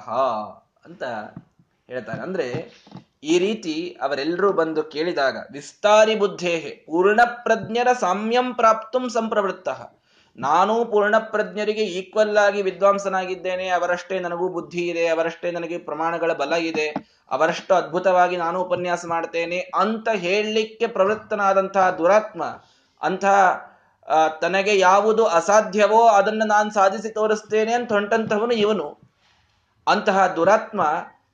ಅಂತ 0.85 1.03
ಹೇಳ್ತಾರೆ. 1.87 2.21
ಅಂದ್ರೆ 2.21 2.73
ಈ 3.23 3.39
ರೀತಿ 3.39 3.73
ಅವರೆಲ್ಲರೂ 4.01 4.51
ಬಂದು 4.51 4.83
ಕೇಳಿದಾಗ, 4.83 5.37
ವಿಸ್ತಾರಿ 5.51 6.15
ಬುದ್ಧೇಹೆ, 6.15 6.69
ಪೂರ್ಣ 6.69 7.21
ಪ್ರಜ್ಞರ 7.43 7.89
ಸಾಮ್ಯಂ 7.99 8.53
ಪ್ರಾಪ್ತುಂ 8.53 9.09
ಸಂಪ್ರವೃತ್ತ. 9.09 9.69
ನಾನು 10.35 10.85
ಪೂರ್ಣಪ್ರಜ್ಞರಿಗೆ 10.85 11.83
ಈಕ್ವಲ್ 11.99 12.37
ಆಗಿ 12.37 12.61
ವಿದ್ವಾಂಸನಾಗಿದ್ದೇನೆ, 12.61 13.69
ಅವರಷ್ಟೇ 13.69 14.19
ನನಗೂ 14.19 14.49
ಬುದ್ಧಿ 14.49 14.83
ಇದೆ, 14.87 15.07
ಅವರಷ್ಟೇ 15.07 15.51
ನನಗೆ 15.51 15.77
ಪ್ರಮಾಣಗಳ 15.77 16.33
ಬಲ 16.33 16.53
ಇದೆ, 16.53 16.87
ಅವರಷ್ಟು 17.31 17.73
ಅದ್ಭುತವಾಗಿ 17.75 18.37
ನಾನು 18.37 18.61
ಉಪನ್ಯಾಸ 18.61 19.05
ಮಾಡ್ತೇನೆ 19.05 19.59
ಅಂತ 19.75 20.09
ಹೇಳಲಿಕ್ಕೆ 20.15 20.87
ಪ್ರವೃತ್ತನಾದಂತಹ 20.87 21.89
ದುರಾತ್ಮ 21.89 22.43
ಅಂತಹ 23.01 23.37
ತನಗೆ 24.41 24.79
ಯಾವುದು 24.79 25.25
ಅಸಾಧ್ಯವೋ 25.25 26.07
ಅದನ್ನು 26.07 26.45
ನಾನು 26.47 26.69
ಸಾಧಿಸಿ 26.71 27.09
ತೋರಿಸ್ತೇನೆ 27.09 27.73
ಅಂತ 27.73 27.91
ಹೊಂಟಂತಹವನು 27.93 28.53
ಇವನು. 28.53 28.87
ಅಂತಹ 29.87 30.27
ದುರಾತ್ಮ 30.35 30.81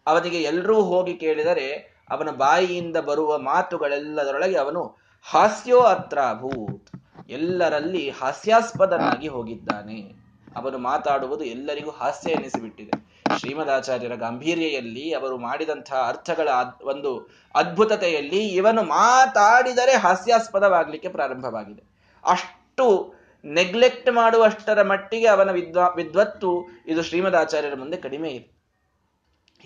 ಅವನಿಗೆ 0.08 0.42
ಎಲ್ಲರೂ 0.42 0.82
ಹೋಗಿ 0.82 1.14
ಕೇಳಿದರೆ 1.14 1.98
ಅವನ 2.10 2.30
ಬಾಯಿಯಿಂದ 2.30 2.98
ಬರುವ 2.98 3.38
ಮಾತುಗಳೆಲ್ಲದರೊಳಗೆ 3.38 4.58
ಅವನು, 4.58 4.98
ಹಾಸ್ಯೋ 5.32 5.80
ಅತ್ರ 5.80 6.20
ಭೂತ್. 6.40 6.90
ಎಲ್ಲರಲ್ಲಿ 7.30 8.10
ಹಾಸ್ಯಾಸ್ಪದನಾಗಿ 8.10 9.28
ಹೋಗಿದ್ದಾನೆ. 9.28 10.28
ಅವನು 10.56 10.78
ಮಾತಾಡುವುದು 10.78 11.44
ಎಲ್ಲರಿಗೂ 11.44 11.92
ಹಾಸ್ಯ 11.92 12.32
ಎನಿಸಿಬಿಟ್ಟಿದೆ. 12.32 13.08
ಶ್ರೀಮದಾಚಾರ್ಯರ 13.40 14.16
ಗಾಂಭೀರ್ಯಲ್ಲಿ 14.16 15.14
ಅವರು 15.14 15.38
ಮಾಡಿದಂತಹ 15.38 16.06
ಅರ್ಥಗಳ 16.08 16.48
ಒಂದು 16.84 17.30
ಅದ್ಭುತತೆಯಲ್ಲಿ 17.56 18.48
ಇವನು 18.48 18.84
ಮಾತಾಡಿದರೆ 18.84 19.96
ಹಾಸ್ಯಾಸ್ಪದವಾಗಲಿಕ್ಕೆ 19.96 21.10
ಪ್ರಾರಂಭವಾಗಿದೆ. 21.10 21.84
ಅಷ್ಟು 22.26 23.14
ನೆಗ್ಲೆಕ್ಟ್ 23.46 24.12
ಮಾಡುವಷ್ಟರ 24.12 24.82
ಮಟ್ಟಿಗೆ 24.82 25.28
ಅವನ 25.28 25.52
ವಿದ್ವಾ, 25.52 25.88
ವಿದ್ವತ್ತು 25.88 26.66
ಇದು 26.88 27.04
ಶ್ರೀಮದಾಚಾರ್ಯರ 27.04 27.76
ಮುಂದೆ 27.76 27.98
ಕಡಿಮೆ 27.98 28.30
ಇದೆ. 28.30 28.57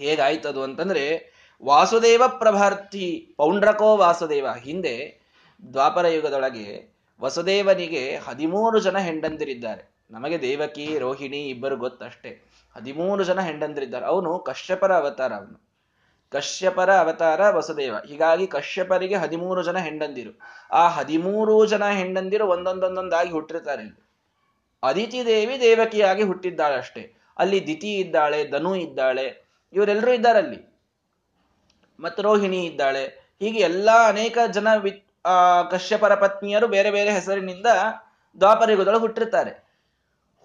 ಹೇಗಾಯ್ತದು 0.01 0.63
ಅಂತಂದ್ರೆ, 0.63 1.31
ವಾಸುದೇವ 1.63 2.23
ಪ್ರಭಾರ್ಥಿ 2.27 3.33
ಪೌಂಡ್ರಕೋ 3.37 3.97
ವಾಸುದೇವ 3.97 4.47
ಹಿಂದೆ 4.63 5.21
ದ್ವಾಪರ 5.73 6.05
ಯುಗದೊಳಗೆ 6.05 6.95
ವಸುದೇವನಿಗೆ 7.21 8.15
ಹದಿಮೂರು 8.15 8.79
ಜನ 8.79 8.97
ಹೆಂಡಂದಿರಿದ್ದಾರೆ. 8.97 9.91
ನಮಗೆ 10.11 10.41
ದೇವಕಿ, 10.41 10.97
ರೋಹಿಣಿ 10.99 11.37
ಇಬ್ಬರು 11.37 11.77
ಗೊತ್ತಷ್ಟೇ. 11.77 12.29
ಹದಿಮೂರು 12.75 13.23
ಜನ 13.23 13.41
ಹೆಂಡಂದಿರಿದ್ದಾರೆ. 13.41 14.05
ಅವನು 14.05 14.39
ಕಶ್ಯಪರ 14.39 14.93
ಅವತಾರ 14.95 15.33
ಅವನು. 15.33 15.71
ಕಶ್ಯಪರ 16.31 16.93
ಅವತಾರ 16.93 17.55
ವಸುದೇವ. 17.55 17.95
ಹೀಗಾಗಿ 18.07 18.47
ಕಶ್ಯಪರಿಗೆ 18.47 19.15
ಹದಿಮೂರು 19.15 19.63
ಜನ 19.63 19.77
ಹೆಂಡಂದಿರು. 19.77 20.39
ಆ 20.71 20.87
ಹದಿಮೂರು 20.87 21.65
ಜನ 21.65 21.89
ಹೆಂಡಂದಿರು 21.89 22.47
ಒಂದೊಂದೊಂದೊಂದಾಗಿ 22.47 23.29
ಹುಟ್ಟಿರ್ತಾರೆ 23.29 24.11
ಅದಿತಿ 24.83 25.25
ದೇವಿ 25.25 25.61
ದೇವಕಿಯಾಗಿ 25.61 26.23
ಹುಟ್ಟಿದ್ದಾಳಷ್ಟೇ. 26.23 27.13
ಅಲ್ಲಿ 27.37 27.67
ದಿತಿ 27.67 27.95
ಇದ್ದಾಳೆ, 27.95 28.51
ಧನು 28.51 28.75
ಇದ್ದಾಳೆ 28.75 29.50
ಇವರೆಲ್ಲರೂ 29.73 30.11
ಇದ್ದಾರಲ್ಲಿ. 30.11 30.71
ಮತ್ತು 31.99 32.21
ರೋಹಿಣಿ 32.21 32.65
ಇದ್ದಾಳೆ. 32.65 33.05
ಹೀಗೆ 33.39 33.59
ಎಲ್ಲಾ 33.59 34.07
ಅನೇಕ 34.07 34.37
ಜನ 34.51 34.67
ವಿ 34.75 35.05
ಆ, 35.25 35.61
ಕಶ್ಯಪರ 35.61 36.15
ಪತ್ನಿಯರು 36.15 36.67
ಬೇರೆ 36.67 36.91
ಬೇರೆ 36.91 37.11
ಹೆಸರಿನಿಂದ 37.11 37.65
ದ್ವಾಪರಯುಗದೊಳಗೆ 38.39 38.99
ಹುಟ್ಟಿರ್ತಾರೆ. 38.99 39.71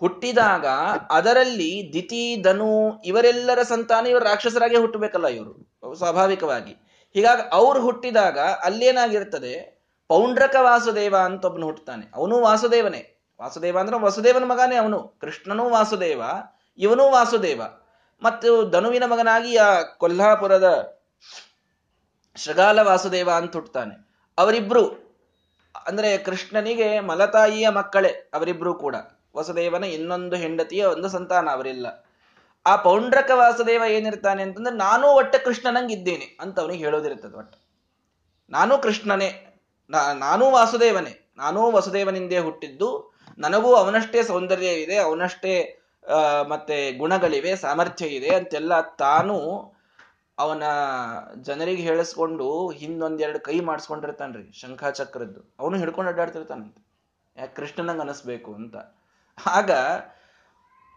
ಹುಟ್ಟಿದಾಗ 0.00 0.66
ಅದರಲ್ಲಿ 1.11 1.90
ದಿತಿ, 1.92 2.42
ಧನು 2.42 3.02
ಇವರೆಲ್ಲರ 3.02 3.62
ಸಂತಾನ 3.62 4.06
ಇವರು 4.06 4.25
ರಾಕ್ಷಸರಾಗಿ 4.25 4.76
ಹುಟ್ಟಬೇಕಲ್ಲ 4.76 5.26
ಇವರು, 5.26 5.75
ಸ್ವಾಭಾವಿಕವಾಗಿ. 5.95 6.73
ಹೀಗಾಗಿ 7.14 7.42
ಅವ್ರು 7.52 7.83
ಹುಟ್ಟಿದಾಗ 7.83 8.38
ಅಲ್ಲೇನಾಗಿರ್ತದೆ? 8.38 9.83
ಪೌಂಡ್ರಕ 10.09 10.56
ವಾಸುದೇವ 10.61 11.16
ಅಂತ 11.16 11.45
ಒಬ್ಬನು 11.45 11.66
ಹುಟ್ಟುತ್ತಾನೆ. 11.66 12.06
ಅವನು 12.14 12.40
ವಾಸುದೇವನೇ. 12.40 13.21
ವಾಸುದೇವ 13.42 13.78
ಅಂದ್ರೆ 13.78 14.00
ವಸುದೇವನ 14.00 14.45
ಮಗನೇ 14.45 14.76
ಅವನು. 14.76 15.18
ಕೃಷ್ಣನೂ 15.21 15.68
ವಾಸುದೇವ, 15.68 16.23
ಇವನೂ 16.78 17.11
ವಾಸುದೇವ. 17.11 17.62
ಮತ್ತು 18.23 18.70
ಧನುವಿನ 18.70 19.04
ಮಗನಾಗಿ 19.04 19.56
ಆ 19.56 19.82
ಕೊಲ್ಹಾಪುರದ 19.82 20.96
ಶೃಗಾಲ 22.37 22.78
ವಾಸುದೇವ 22.78 23.30
ಅಂತ 23.30 23.52
ಹುಟ್ಟುತ್ತಾನೆ. 23.52 24.06
ಅವರಿಬ್ರು, 24.38 25.06
ಅಂದ್ರೆ 25.87 26.18
ಕೃಷ್ಣನಿಗೆ 26.18 27.00
ಮಲತಾಯಿಯ 27.00 27.68
ಮಕ್ಕಳೇ 27.68 28.30
ಅವರಿಬ್ರು 28.35 28.75
ಕೂಡ. 28.75 28.94
ವಸುದೇವನ 29.37 29.85
ಇನ್ನೊಂದು 29.85 30.37
ಹೆಂಡತಿಯ 30.37 30.85
ಒಂದು 30.85 31.08
ಸಂತಾನ 31.08 31.50
ಅವರಿಲ್ಲ. 31.50 32.06
ಆ 32.66 32.76
ಪೌಂಡ್ರಕ 32.76 33.30
ವಾಸುದೇವ 33.35 33.82
ಏನಿರ್ತಾನೆ 33.88 34.42
ಅಂತಂದ್ರೆ, 34.42 34.76
ನಾನೂ 34.76 35.06
ಒಟ್ಟೆ 35.06 35.38
ಕೃಷ್ಣನಂಗಿದ್ದೇನೆ 35.38 36.38
ಅಂತ 36.40 36.61
ಅವನಿಗೆ 36.61 36.85
ಹೇಳೋದಿರ್ತದೆ 36.85 37.37
ಒಟ್ಟು. 37.37 37.58
ನಾನು 38.50 38.78
ಕೃಷ್ಣನೇ 38.78 39.61
ನಾನೂ 40.14 40.50
ವಾಸುದೇವನೇ, 40.50 41.32
ನಾನೂ 41.37 41.70
ವಸುದೇವನಿಂದೇ 41.70 42.38
ಹುಟ್ಟಿದ್ದು, 42.38 43.14
ನನಗೂ 43.38 43.75
ಅವನಷ್ಟೇ 43.75 44.23
ಸೌಂದರ್ಯವಿದೆ, 44.23 44.96
ಅವನಷ್ಟೇ 44.96 45.75
ಮತ್ತೆ 46.48 46.76
ಗುಣಗಳಿವೆ, 46.92 47.52
ಸಾಮರ್ಥ್ಯ 47.56 48.06
ಇದೆ 48.18 48.30
ಅಂತೆಲ್ಲ 48.38 48.75
ತಾನು 49.04 49.36
ಅವನ 50.38 50.64
ಜನರಿಗೆ 51.46 51.82
ಹೇಳಿಸ್ಕೊಂಡು 51.82 52.46
ಹಿಂದೊಂದೆರಡು 52.70 53.40
ಕೈ 53.40 53.56
ಮಾಡಿಸ್ಕೊಂಡಿರ್ತಾನ್ರಿ 53.60 54.44
ಶಂಖಾಚಕ್ರದ್ದು. 54.60 55.40
ಅವನು 55.60 55.76
ಹಿಡ್ಕೊಂಡು 55.76 56.10
ಅಡ್ಡಾಡ್ತಿರ್ತಾನಂತೆ. 56.10 56.80
ಯಾಕೆ 57.36 57.54
ಕೃಷ್ಣನಂಗೆ 57.54 58.02
ಅನಿಸ್ಬೇಕು 58.04 58.50
ಅಂತ. 58.54 58.76
ಆಗ 59.38 59.70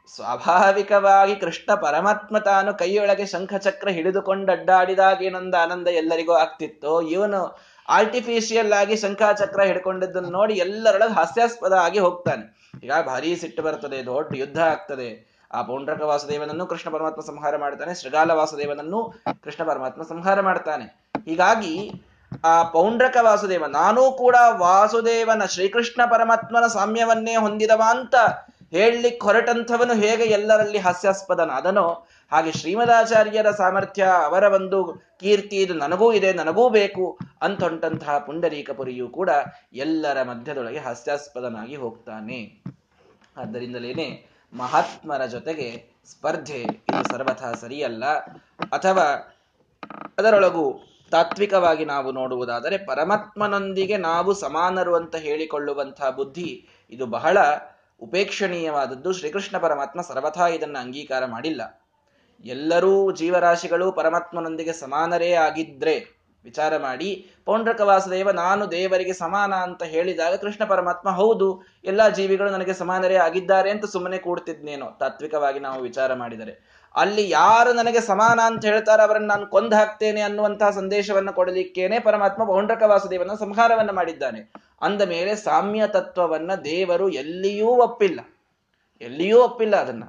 ಸ್ವಾಭಾವಿಕವಾಗಿ 0.09 1.33
ಕೃಷ್ಣ 1.35 1.69
ಪರಮಾತ್ಮ 1.81 2.37
ತಾನು 2.49 2.69
ಕೈಯೊಳಗೆ 2.73 3.25
ಶಂಖಚಕ್ರ 3.25 3.89
ಹಿಡಿದುಕೊಂಡು 3.89 4.51
ಅಡ್ಡಾಡಿದಾಗ 4.51 5.17
ಏನೊಂದು 5.21 5.57
ಆನಂದ 5.57 5.87
ಎಲ್ಲರಿಗೂ 6.01 6.33
ಆಗ್ತಿತ್ತು, 6.43 6.93
ಇವನು 7.15 7.41
ಆರ್ಟಿಫಿಷಿಯಲ್ 7.89 8.74
ಆಗಿ 8.74 8.96
ಶಂಖಾಚಕ್ರ 8.96 9.62
ಹಿಡ್ಕೊಂಡಿದ್ದನ್ನು 9.62 10.29
ನೋಡಿ 10.29 10.53
ಎಲ್ಲರೊಳಗೆ 10.53 11.13
ಹಾಸ್ಯಾಸ್ಪದ 11.13 11.74
ಆಗಿ 11.74 12.00
ಹೋಗ್ತಾನೆ. 12.00 12.43
ಈಗ 12.84 12.91
ಭಾರಿ 13.05 13.36
ಸಿಟ್ಟು 13.36 13.63
ಬರ್ತದೆ, 13.63 14.05
ದೊಡ್ಡ 14.05 14.38
ಯುದ್ಧ 14.38 14.60
ಆಗ್ತದೆ. 14.60 15.10
ಆ 15.53 15.62
ಪೌಂಡ್ರಕ 15.62 16.01
ವಾಸುದೇವನನ್ನು 16.01 16.65
ಕೃಷ್ಣ 16.65 16.89
ಪರಮಾತ್ಮ 16.89 17.22
ಸಂಹಾರ 17.22 17.58
ಮಾಡ್ತಾನೆ, 17.58 17.93
ಶೃಗಾಲ 18.01 18.31
ವಾಸುದೇವನನ್ನು 18.31 19.00
ಕೃಷ್ಣ 19.43 19.63
ಪರಮಾತ್ಮ 19.63 20.03
ಸಂಹಾರ 20.03 20.41
ಮಾಡ್ತಾನೆ. 20.41 20.86
ಹೀಗಾಗಿ 21.25 22.03
ಆ 22.46 22.63
ಪೌಂಡ್ರಕ 22.63 23.17
ವಾಸುದೇವ, 23.22 23.65
ನಾನೂ 23.65 24.12
ಕೂಡ 24.12 24.36
ವಾಸುದೇವನ 24.58 25.46
ಶ್ರೀಕೃಷ್ಣ 25.46 26.01
ಪರಮಾತ್ಮನ 26.05 26.67
ಸಾಮ್ಯವನ್ನೇ 26.67 27.36
ಹೊಂದಿದವ 27.36 27.81
ಅಂತ 27.89 28.15
ಹೇಳಲಿಕ್ಕೆ 28.71 29.25
ಹೊರಟಂಥವನು 29.25 29.93
ಹೇಗೆ 30.01 30.23
ಎಲ್ಲರಲ್ಲಿ 30.23 30.77
ಹಾಸ್ಯಾಸ್ಪದನಾದನೋ 30.77 32.07
ಹಾಗೆ 32.31 32.51
ಶ್ರೀಮದಾಚಾರ್ಯರ 32.51 33.51
ಸಾಮರ್ಥ್ಯ, 33.51 34.03
ಅವರ 34.25 34.43
ಒಂದು 34.43 34.79
ಕೀರ್ತಿ 35.19 35.57
ಇದು 35.57 35.73
ನನಗೂ 35.73 36.13
ಇದೆ, 36.13 36.33
ನನಗೂ 36.33 36.69
ಬೇಕು 36.69 37.19
ಅಂತ 37.41 37.63
ಹೊಂಟಂತಹ 37.63 38.17
ಪುಂಡರೀಕಪುರಿಯು 38.17 39.09
ಕೂಡ 39.09 39.29
ಎಲ್ಲರ 39.73 40.23
ಮಧ್ಯದೊಳಗೆ 40.23 40.77
ಹಾಸ್ಯಾಸ್ಪದನಾಗಿ 40.77 41.75
ಹೋಗ್ತಾನೆ. 41.75 42.63
ಆದ್ದರಿಂದಲೇನೆ 43.38 44.07
ಮಹಾತ್ಮರ 44.53 45.25
ಜೊತೆಗೆ 45.25 45.67
ಸ್ಪರ್ಧೆ 46.05 46.61
ಇದು 46.61 47.03
ಸರ್ವಥಾ 47.11 47.51
ಸರಿಯಲ್ಲ. 47.53 48.05
ಅಥವಾ 48.71 49.35
ಅದರೊಳಗು 50.17 50.81
ತಾತ್ವಿಕವಾಗಿ 51.11 51.85
ನಾವು 51.85 52.11
ನೋಡುವುದಾದರೆ 52.11 52.77
ಪರಮಾತ್ಮನೊಂದಿಗೆ 52.77 53.97
ನಾವು 53.97 54.33
ಸಮಾನರು 54.33 54.95
ಅಂತ 54.95 55.15
ಹೇಳಿಕೊಳ್ಳುವಂತಹ 55.15 56.09
ಬುದ್ಧಿ 56.09 56.67
ಇದು 56.89 57.05
ಬಹಳ 57.05 57.38
ಉಪೇಕ್ಷಣೀಯವಾದದ್ದು 58.01 59.13
ಶ್ರೀಕೃಷ್ಣ 59.13 59.57
ಪರಮಾತ್ಮ 59.57 60.01
ಸರ್ವಥಾ 60.01 60.47
ಇದನ್ನು 60.47 60.79
ಅಂಗೀಕಾರ 60.79 61.25
ಮಾಡಿಲ್ಲ. 61.25 61.85
ಎಲ್ಲರೂ 62.45 63.11
ಜೀವರಾಶಿಗಳು 63.11 63.91
ಪರಮಾತ್ಮನೊಂದಿಗೆ 63.91 64.73
ಸಮಾನರೇ 64.73 65.31
ಆಗಿದ್ರೆ, 65.31 66.19
ವಿಚಾರ 66.43 66.77
ಮಾಡಿ, 66.77 67.25
ಪೌಂಡ್ರಕ 67.45 67.81
ವಾಸುದೇವ, 67.81 68.31
ನಾನು 68.31 68.71
ದೇವರಿಗೆ 68.71 69.13
ಸಮಾನ 69.13 69.53
ಅಂತ 69.53 69.83
ಹೇಳಿದಾಗ 69.83 70.35
ಕೃಷ್ಣ 70.35 70.65
ಪರಮಾತ್ಮ 70.65 71.09
ಹೌದು, 71.09 71.61
ಎಲ್ಲಾ 71.83 72.09
ಜೀವಿಗಳು 72.09 72.51
ನನಗೆ 72.51 72.73
ಸಮಾನರೇ 72.73 73.15
ಆಗಿದ್ದಾರೆ 73.15 73.71
ಅಂತ 73.71 73.85
ಸುಮ್ಮನೆ 73.85 74.17
ಕೂಡ್ತಿದ್ನೇನೋ, 74.17 74.97
ತಾತ್ವಿಕವಾಗಿ 74.99 75.59
ನಾವು 75.59 75.81
ವಿಚಾರ 75.81 76.13
ಮಾಡಿದರೆ. 76.13 76.78
ಅಲ್ಲಿ 76.96 77.29
ಯಾರು 77.29 77.74
ನನಗೆ 77.74 78.01
ಸಮಾನ 78.01 78.39
ಅಂತ 78.46 78.65
ಹೇಳ್ತಾರೆ 78.65 79.03
ಅವರನ್ನು 79.03 79.27
ನಾನು 79.27 79.48
ಕೊಂದು 79.48 79.75
ಹಾಕ್ತೇನೆ 79.75 80.22
ಅನ್ನುವಂತಹ 80.22 80.69
ಸಂದೇಶವನ್ನು 80.69 81.34
ಕೊಡಲಿಕ್ಕೇನೆ 81.34 82.00
ಪರಮಾತ್ಮ 82.00 82.43
ಪೌಂಡ್ರಕ 82.43 82.84
ವಾಸುದೇವನ 82.86 83.31
ಸಂಹಾರವನ್ನು 83.39 83.93
ಮಾಡಿದ್ದಾನೆ. 83.93 84.51
ಅಂದ 84.81 85.01
ಮೇಲೆ 85.01 85.36
ಸಾಮ್ಯ 85.36 85.88
ತತ್ವವನ್ನ 85.88 86.55
ದೇವರು 86.55 87.10
ಎಲ್ಲಿಯೂ 87.10 87.67
ಒಪ್ಪಿಲ್ಲ. 87.67 88.19
ಎಲ್ಲಿಯೂ 89.01 89.41
ಒಪ್ಪಿಲ್ಲ 89.41 89.75
ಅದನ್ನ. 89.75 90.03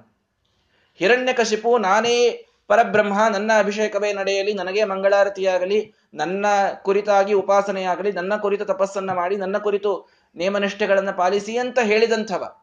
ಹಿರಣ್ಯಕಶಿಪು 0.97 1.79
ನಾನೇ 1.79 2.47
ಪರಬ್ರಹ್ಮ, 2.69 3.29
ನನ್ನ 3.33 3.53
ಅಭಿಷೇಕವೇ 3.59 4.13
ನಡೆಯಲಿ, 4.13 4.55
ನನಗೆ 4.55 4.85
ಮಂಗಳಾರತಿಯಾಗಲಿ, 4.85 5.95
ನನ್ನ 6.15 6.47
ಕುರಿತಾಗಿ 6.83 7.33
ಉಪಾಸನೆಯಾಗಲಿ, 7.33 8.13
ನನ್ನ 8.13 8.37
ಕುರಿತು 8.37 8.65
ತಪಸ್ಸನ್ನ 8.65 9.13
ಮಾಡಿ, 9.13 9.37
ನನ್ನ 9.37 9.59
ಕುರಿತು 9.59 10.09
ನೇಮನಿಷ್ಠೆಗಳನ್ನು 10.37 11.17
ಪಾಲಿಸಿ 11.17 11.57
ಅಂತ 11.57 11.79
ಹೇಳಿದಂಥವ. 11.83 12.57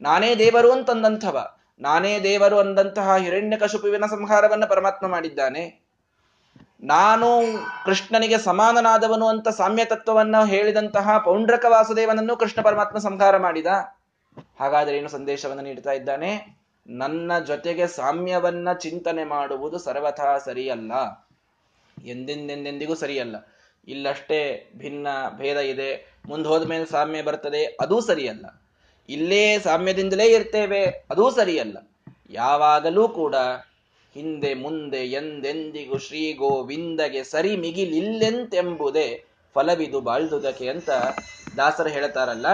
ನಾನೇ 0.00 0.34
ದೇವರು 0.34 0.72
ಅಂತಂದಂಥವ. 0.72 1.57
ನಾನೇ 1.80 2.20
ದೇವರು 2.20 2.58
ಅಂದಂತಹ 2.58 3.16
ಹಿರಣ್ಯಕಶುಪುವಿನ 3.16 4.06
ಸಂಹಾರವನ್ನ 4.06 4.64
ಪರಮಾತ್ಮ 4.64 5.06
ಮಾಡಿದ್ದಾನೆ. 5.06 5.88
ನಾನು 6.82 7.26
ಕೃಷ್ಣನಿಗೆ 7.84 8.38
ಸಮಾನನಾದವನು 8.38 9.26
ಅಂತ 9.26 9.48
ಸಾಮ್ಯ 9.48 9.84
ತತ್ವವನ್ನು 9.84 10.46
ಹೇಳಿದಂತಹ 10.46 11.18
ಪೌಂಡ್ರಕ 11.18 11.64
ವಾಸುದೇವನನ್ನು 11.68 12.36
ಕೃಷ್ಣ 12.36 12.62
ಪರಮಾತ್ಮ 12.62 12.98
ಸಂಹಾರ 12.98 13.36
ಮಾಡಿದ. 13.36 13.66
ಹಾಗಾದ್ರೆ 14.60 14.98
ಏನು 14.98 15.08
ಸಂದೇಶವನ್ನು 15.08 15.62
ನೀಡ್ತಾ 15.62 15.92
ಇದ್ದಾನೆ? 15.92 16.58
ನನ್ನ 16.86 17.38
ಜೊತೆಗೆ 17.38 17.86
ಸಾಮ್ಯವನ್ನ 17.86 18.72
ಚಿಂತನೆ 18.72 19.24
ಮಾಡುವುದು 19.24 19.78
ಸರ್ವಥಾ 19.78 20.38
ಸರಿಯಲ್ಲ. 20.38 20.92
ಎಂದೆಂದೆಂದೆಂದಿಗೂ 22.04 22.94
ಸರಿಯಲ್ಲ. 22.94 23.36
ಇಲ್ಲಷ್ಟೇ 23.88 24.70
ಭಿನ್ನ 24.76 25.06
ಭೇದ 25.36 25.56
ಇದೆ. 25.56 26.12
ಮುಂದೆ 26.26 26.48
ಹೋದ 26.48 26.68
ಮೇಲೆ 26.68 26.86
ಸಾಮ್ಯ 26.86 27.22
ಬರ್ತದೆ. 27.22 27.76
ಅದೂ 27.80 28.00
ಸರಿಯಲ್ಲ. 28.00 28.46
ಇಲ್ಲೇ 29.08 29.58
ಸಾಮ್ಯದಿಂದಲೇ 29.58 30.26
ಇರ್ತೇವೆ. 30.26 30.84
ಅದೂ 31.10 31.30
ಸರಿಯಲ್ಲ. 31.30 31.78
ಯಾವಾಗಲೂ 32.30 33.08
ಕೂಡ 33.08 33.34
ಹಿಂದೆ 34.14 34.54
ಮುಂದೆ 34.54 34.96
ಎಂದೆಂದಿಗೂ 34.96 35.98
ಶ್ರೀ 35.98 36.32
ಗೋವಿಂದಗೆ 36.32 37.22
ಸರಿ 37.22 37.56
ಮಿಗಿಲಿಲ್ಲೆಂತೆಂಬುದೇ 37.56 39.24
ಫಲವಿದು 39.54 40.00
ಬಾಳ್ದುದಕ್ಕೆ 40.00 40.68
ಅಂತ 40.68 40.90
ದಾಸರು 41.56 41.88
ಹೇಳ್ತಾರಲ್ಲ. 41.88 42.46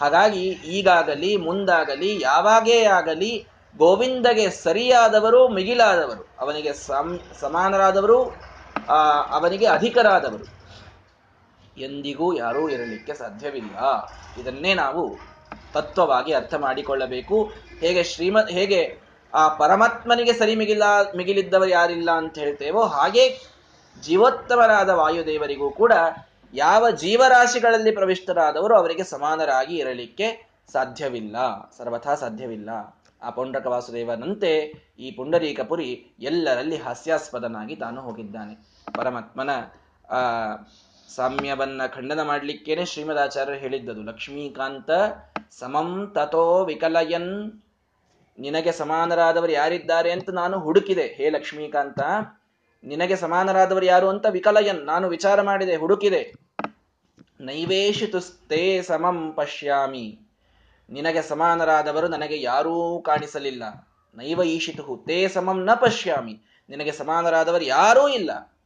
ಹಾಗಾಗಿ 0.00 0.44
ಈಗಾಗಲಿ 0.76 1.36
ಮುಂದಾಗಲಿ 1.36 2.10
ಯಾವಾಗೇ 2.22 2.84
ಆಗಲಿ 2.98 3.32
ಗೋವಿಂದಗೆ 3.76 4.50
ಸರಿಯಾದವರು 4.50 5.48
ಮಿಗಿಲಾದವರು, 5.48 6.22
ಅವನಿಗೆ 6.38 6.72
ಸಮ್, 6.72 7.18
ಸಮಾನರಾದವರು 7.40 8.18
ಅವನಿಗೆ 9.30 9.66
ಅಧಿಕರಾದವರು. 9.66 10.46
ಎಂದಿಗೂ 11.80 12.36
ಯಾರೂ 12.36 12.68
ಇರಲಿಕ್ಕೆ 12.68 13.14
ಸಾಧ್ಯವಿಲ್ಲ. 13.14 13.76
ಇದನ್ನೇ 14.40 14.74
ನಾವು 14.74 15.02
ತತ್ವವಾಗಿ 15.76 16.32
ಅರ್ಥ 16.32 16.54
ಮಾಡಿಕೊಳ್ಳಬೇಕು. 16.54 17.52
ಹೇಗೆ 17.80 18.04
ಶ್ರೀಮ, 18.04 18.38
ಹೇಗೆ 18.50 18.98
ಆ 19.34 19.48
ಪರಮಾತ್ಮನಿಗೆ 19.48 20.32
ಸರಿ 20.32 20.56
ಮಿಗಿಲ, 20.56 20.82
ಮಿಗಿಲಿದ್ದವರು 21.16 21.68
ಯಾರಿಲ್ಲ 21.68 22.10
ಅಂತ 22.10 22.38
ಹೇಳ್ತೇವೋ 22.38 22.82
ಹಾಗೆ 22.82 23.38
ಜೀವೋತ್ತಮರಾದ 24.02 24.88
ವಾಯುದೇವರಿಗೂ 24.88 25.70
ಕೂಡ 25.70 25.92
ಯಾವ 26.54 26.90
ಜೀವರಾಶಿಗಳಲ್ಲಿ 26.90 27.90
ಪ್ರವಿಷ್ಟರಾದವರು 27.90 28.76
ಅವರಿಗೆ 28.76 29.04
ಸಮಾನರಾಗಿ 29.04 29.76
ಇರಲಿಕ್ಕೆ 29.76 30.50
ಸಾಧ್ಯವಿಲ್ಲ. 30.72 31.36
ಸರ್ವಥಾ 31.78 32.14
ಸಾಧ್ಯವಿಲ್ಲ. 32.14 32.68
ಆ 33.22 33.30
ಪೌಂಡ್ರಕ 33.30 33.66
ವಾಸುದೇವನಂತೆ 33.66 34.74
ಈ 34.98 35.10
ಪುಂಡರೀಕಪುರಿ 35.10 36.14
ಎಲ್ಲರಲ್ಲಿ 36.20 36.76
ಹಾಸ್ಯಾಸ್ಪದನಾಗಿ 36.76 37.76
ತಾನು 37.76 38.00
ಹೋಗಿದ್ದಾನೆ. 38.00 38.54
ಪರಮಾತ್ಮನ, 38.94 39.50
ಆ, 40.10 40.18
ಸಾಮ್ಯವನ್ನ 41.16 41.82
ಖಂಡನ 41.86 42.22
ಮಾಡಲಿಕ್ಕೇನೆ 42.22 42.84
ಶ್ರೀಮದಾಚಾರ್ಯರು 42.84 43.58
ಹೇಳಿದ್ದದು. 43.58 44.02
ಲಕ್ಷ್ಮೀಕಾಂತ 44.02 44.90
ಸಮಂ 45.60 46.12
ತಥೋ 46.14 46.64
ವಿಕಲಯನ್. 46.64 47.62
ನಿನಗೆ 48.38 48.72
ಸಮಾನರಾದವರು 48.72 49.52
ಯಾರಿದ್ದಾರೆ 49.52 50.12
ಅಂತ 50.12 50.30
ನಾನು 50.30 50.60
ಹುಡುಕಿದೆ. 50.60 51.02
ಹೇ 51.02 51.30
ಲಕ್ಷ್ಮೀಕಾಂತ, 51.30 52.00
ನಿನಗೆ 52.84 53.16
ಸಮಾನರಾದವರು 53.16 53.84
ಯಾರು 53.84 54.08
ಅಂತ 54.08 54.26
ವಿಕಲಯನ್. 54.30 54.86
ನಾನು 54.86 55.08
ವಿಚಾರ 55.08 55.42
ಮಾಡಿದೆ, 55.42 55.76
ಹುಡುಕಿದೆ. 55.76 56.34
ನೈವೇಶಿತುಸ್ತೇ 57.40 58.82
ಸಮಂ 58.82 59.32
ಪಶ್ಯಾಮಿ. 59.32 60.20
ನಿನಗೆ 60.90 61.22
ಸಮಾನರಾದವರು 61.22 62.08
ನನಗೆ 62.08 62.42
ಯಾರೂ 62.42 63.00
ಕಾಣಿಸಲಿಲ್ಲ. 63.00 63.88
ನೈವ 64.16 64.42
ಈಶಿತು 64.42 65.04
ತೇ 65.06 65.28
ಸಮಂ 65.28 65.64
ನ 65.64 65.70
ಪಶ್ಯಾಮಿ. 65.74 66.64
ನಿನಗೆ 66.68 66.92
ಸಮಾನರಾದವರು 66.92 67.64
ಯಾರೂ 67.64 68.08
ಇಲ್ಲ. 68.08 68.58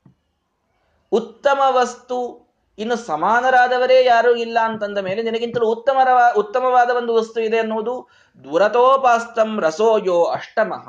ಉತ್ತಮ 1.12 1.60
ವಸ್ತು 1.68 2.49
ಇನ್ನು 2.80 2.96
ಸಮಾನರಾದವರೇ 2.96 4.04
ಯಾರೂ 4.04 4.34
ಇಲ್ಲ 4.34 4.58
ಅಂತಂದ 4.62 4.98
ಮೇಲೆ 4.98 5.22
ನಿನಗಿಂತಲೂ 5.22 5.66
ಉತ್ತಮರ 5.66 6.08
ಉತ್ತಮವಾದ 6.36 6.90
ಒಂದು 6.90 7.14
ವಸ್ತು 7.14 7.40
ಇದೆ 7.40 7.58
ಅನ್ನುವುದು 7.58 8.08
ದೂರತೋಪಾಸ್ತಂ 8.44 9.60
ರಸೋಯೋ 9.60 10.24
ಅಷ್ಟಮಃ. 10.24 10.88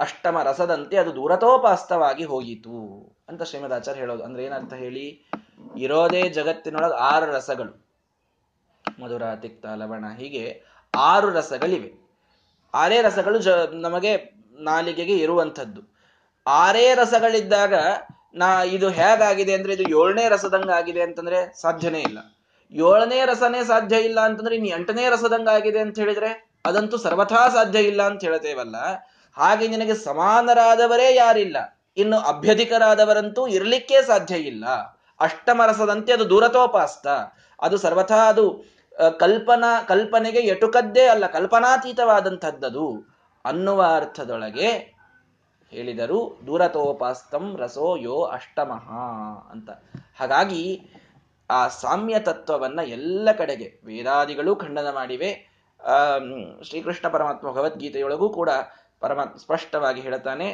ಅಷ್ಟಮ 0.00 0.42
ರಸದಂತೆ 0.42 0.96
ಅದು 0.96 1.14
ದೂರತೋಪಾಸ್ತವಾಗಿ 1.14 2.24
ಹೋಯಿತು 2.24 2.74
ಅಂತ 3.28 3.42
ಶ್ರೀಮದಾಚಾರ್ಯ 3.42 4.00
ಹೇಳೋದು. 4.00 4.24
ಅಂದ್ರೆ 4.24 4.44
ಏನಂತ 4.44 4.72
ಹೇಳಿ? 4.72 5.30
ಇರೋದೇ 5.76 6.22
ಜಗತ್ತಿನೊಳಗೆ 6.22 6.94
ಆರು 6.94 7.26
ರಸಗಳು. 7.26 7.86
ಮಧುರ, 9.02 9.22
ತಿಕ್ತ, 9.42 9.66
ಲವಣ, 9.66 10.04
ಹೀಗೆ 10.16 10.62
ಆರು 10.96 11.30
ರಸಗಳಿವೆ. 11.30 12.08
ಆರೇ 12.74 13.02
ರಸಗಳು 13.02 13.38
ಜ, 13.38 13.48
ನಮಗೆ 13.72 14.32
ನಾಲಿಗೆಗೆ 14.58 15.16
ಇರುವಂಥದ್ದು. 15.16 15.94
ಆರೇ 16.46 16.94
ರಸಗಳಿದ್ದಾಗ 16.94 17.74
ನಾ, 18.34 18.62
ಇದು 18.62 18.88
ಹೇಗಾಗಿದೆ 18.88 19.54
ಅಂದ್ರೆ 19.54 19.72
ಇದು 19.72 19.82
ಏಳನೇ 19.82 20.28
ರಸದಂಗಾಗಿದೆ 20.28 21.02
ಅಂತಂದ್ರೆ 21.02 21.60
ಸಾಧ್ಯನೇ 21.60 22.00
ಇಲ್ಲ. 22.00 22.18
ಏಳನೇ 22.72 23.24
ರಸನೇ 23.24 23.64
ಸಾಧ್ಯ 23.64 23.96
ಇಲ್ಲ 23.96 24.20
ಅಂತಂದ್ರೆ 24.20 24.56
ಇನ್ನು 24.56 24.70
ಎಂಟನೇ 24.70 25.10
ರಸದಂಗಾಗಿದೆ 25.10 25.78
ಅಂತ 25.78 25.98
ಹೇಳಿದ್ರೆ 25.98 26.48
ಅದಂತೂ 26.66 26.96
ಸರ್ವಥಾ 26.96 27.48
ಸಾಧ್ಯ 27.48 27.78
ಇಲ್ಲ 27.78 28.02
ಅಂತ 28.02 28.24
ಹೇಳ್ತೇವಲ್ಲ. 28.24 28.76
ಹಾಗೆ 29.36 29.68
ನಿನಗೆ 29.68 29.94
ಸಮಾನರಾದವರೇ 29.94 31.14
ಯಾರಿಲ್ಲ? 31.14 31.80
ಇನ್ನು 31.96 32.18
ಅಭ್ಯಧಿಕರಾದವರಂತೂ 32.18 33.46
ಇರಲಿಕ್ಕೆ 33.46 34.02
ಸಾಧ್ಯ 34.02 34.34
ಇಲ್ಲ. 34.34 34.64
ಅಷ್ಟಮ 35.20 35.62
ರಸದಂತೆ 35.66 36.12
ಅದು 36.12 36.30
ದೂರತೋಪಾಸ್ತ. 36.30 37.06
ಅದು 37.62 37.76
ಸರ್ವಥಾ, 37.76 38.28
ಅದು 38.28 38.74
ಕಲ್ಪನಾ, 39.18 39.82
ಕಲ್ಪನೆಗೆ 39.82 40.38
ಎಟುಕದ್ದೇ 40.38 41.06
ಅಲ್ಲ 41.06 41.26
ಕಲ್ಪನಾತೀತವಾದಂಥದ್ದದು 41.26 43.14
ಅನ್ನುವ 43.44 43.82
ಅರ್ಥದೊಳಗೆ 43.96 44.93
ಹೇಳಿದರು 45.70 46.18
ದೂರತೋಪಾಸ್ತಂ 46.46 47.56
ರಸೋ 47.56 47.96
ಯೋ 47.96 48.16
ಅಷ್ಟಮಃ 48.22 48.86
ಅಂತ. 49.50 49.70
ಹಾಗಾಗಿ 50.16 50.62
ಆ 51.50 51.68
ಸಾಮ್ಯ 51.68 52.18
ತತ್ವವನ್ನ 52.20 52.80
ಎಲ್ಲ 52.86 53.28
ಕಡೆಗೆ, 53.32 53.68
ವೇದಾದಿಗಳು 53.84 54.56
ಖಂಡನ 54.56 54.90
ಮಾಡಿವೆ. 54.94 55.30
ಶ್ರೀಕೃಷ್ಣ 56.62 57.08
ಪರಮಾತ್ಮ 57.08 57.52
ಭಗವದ್ಗೀತೆಯೊಳಗೂ 57.52 58.28
ಕೂಡ 58.30 58.50
ಪರಮಾತ್ಮ 59.00 59.36
ಸ್ಪಷ್ಟವಾಗಿ 59.36 60.00
ಹೇಳ್ತಾನೆ 60.00 60.48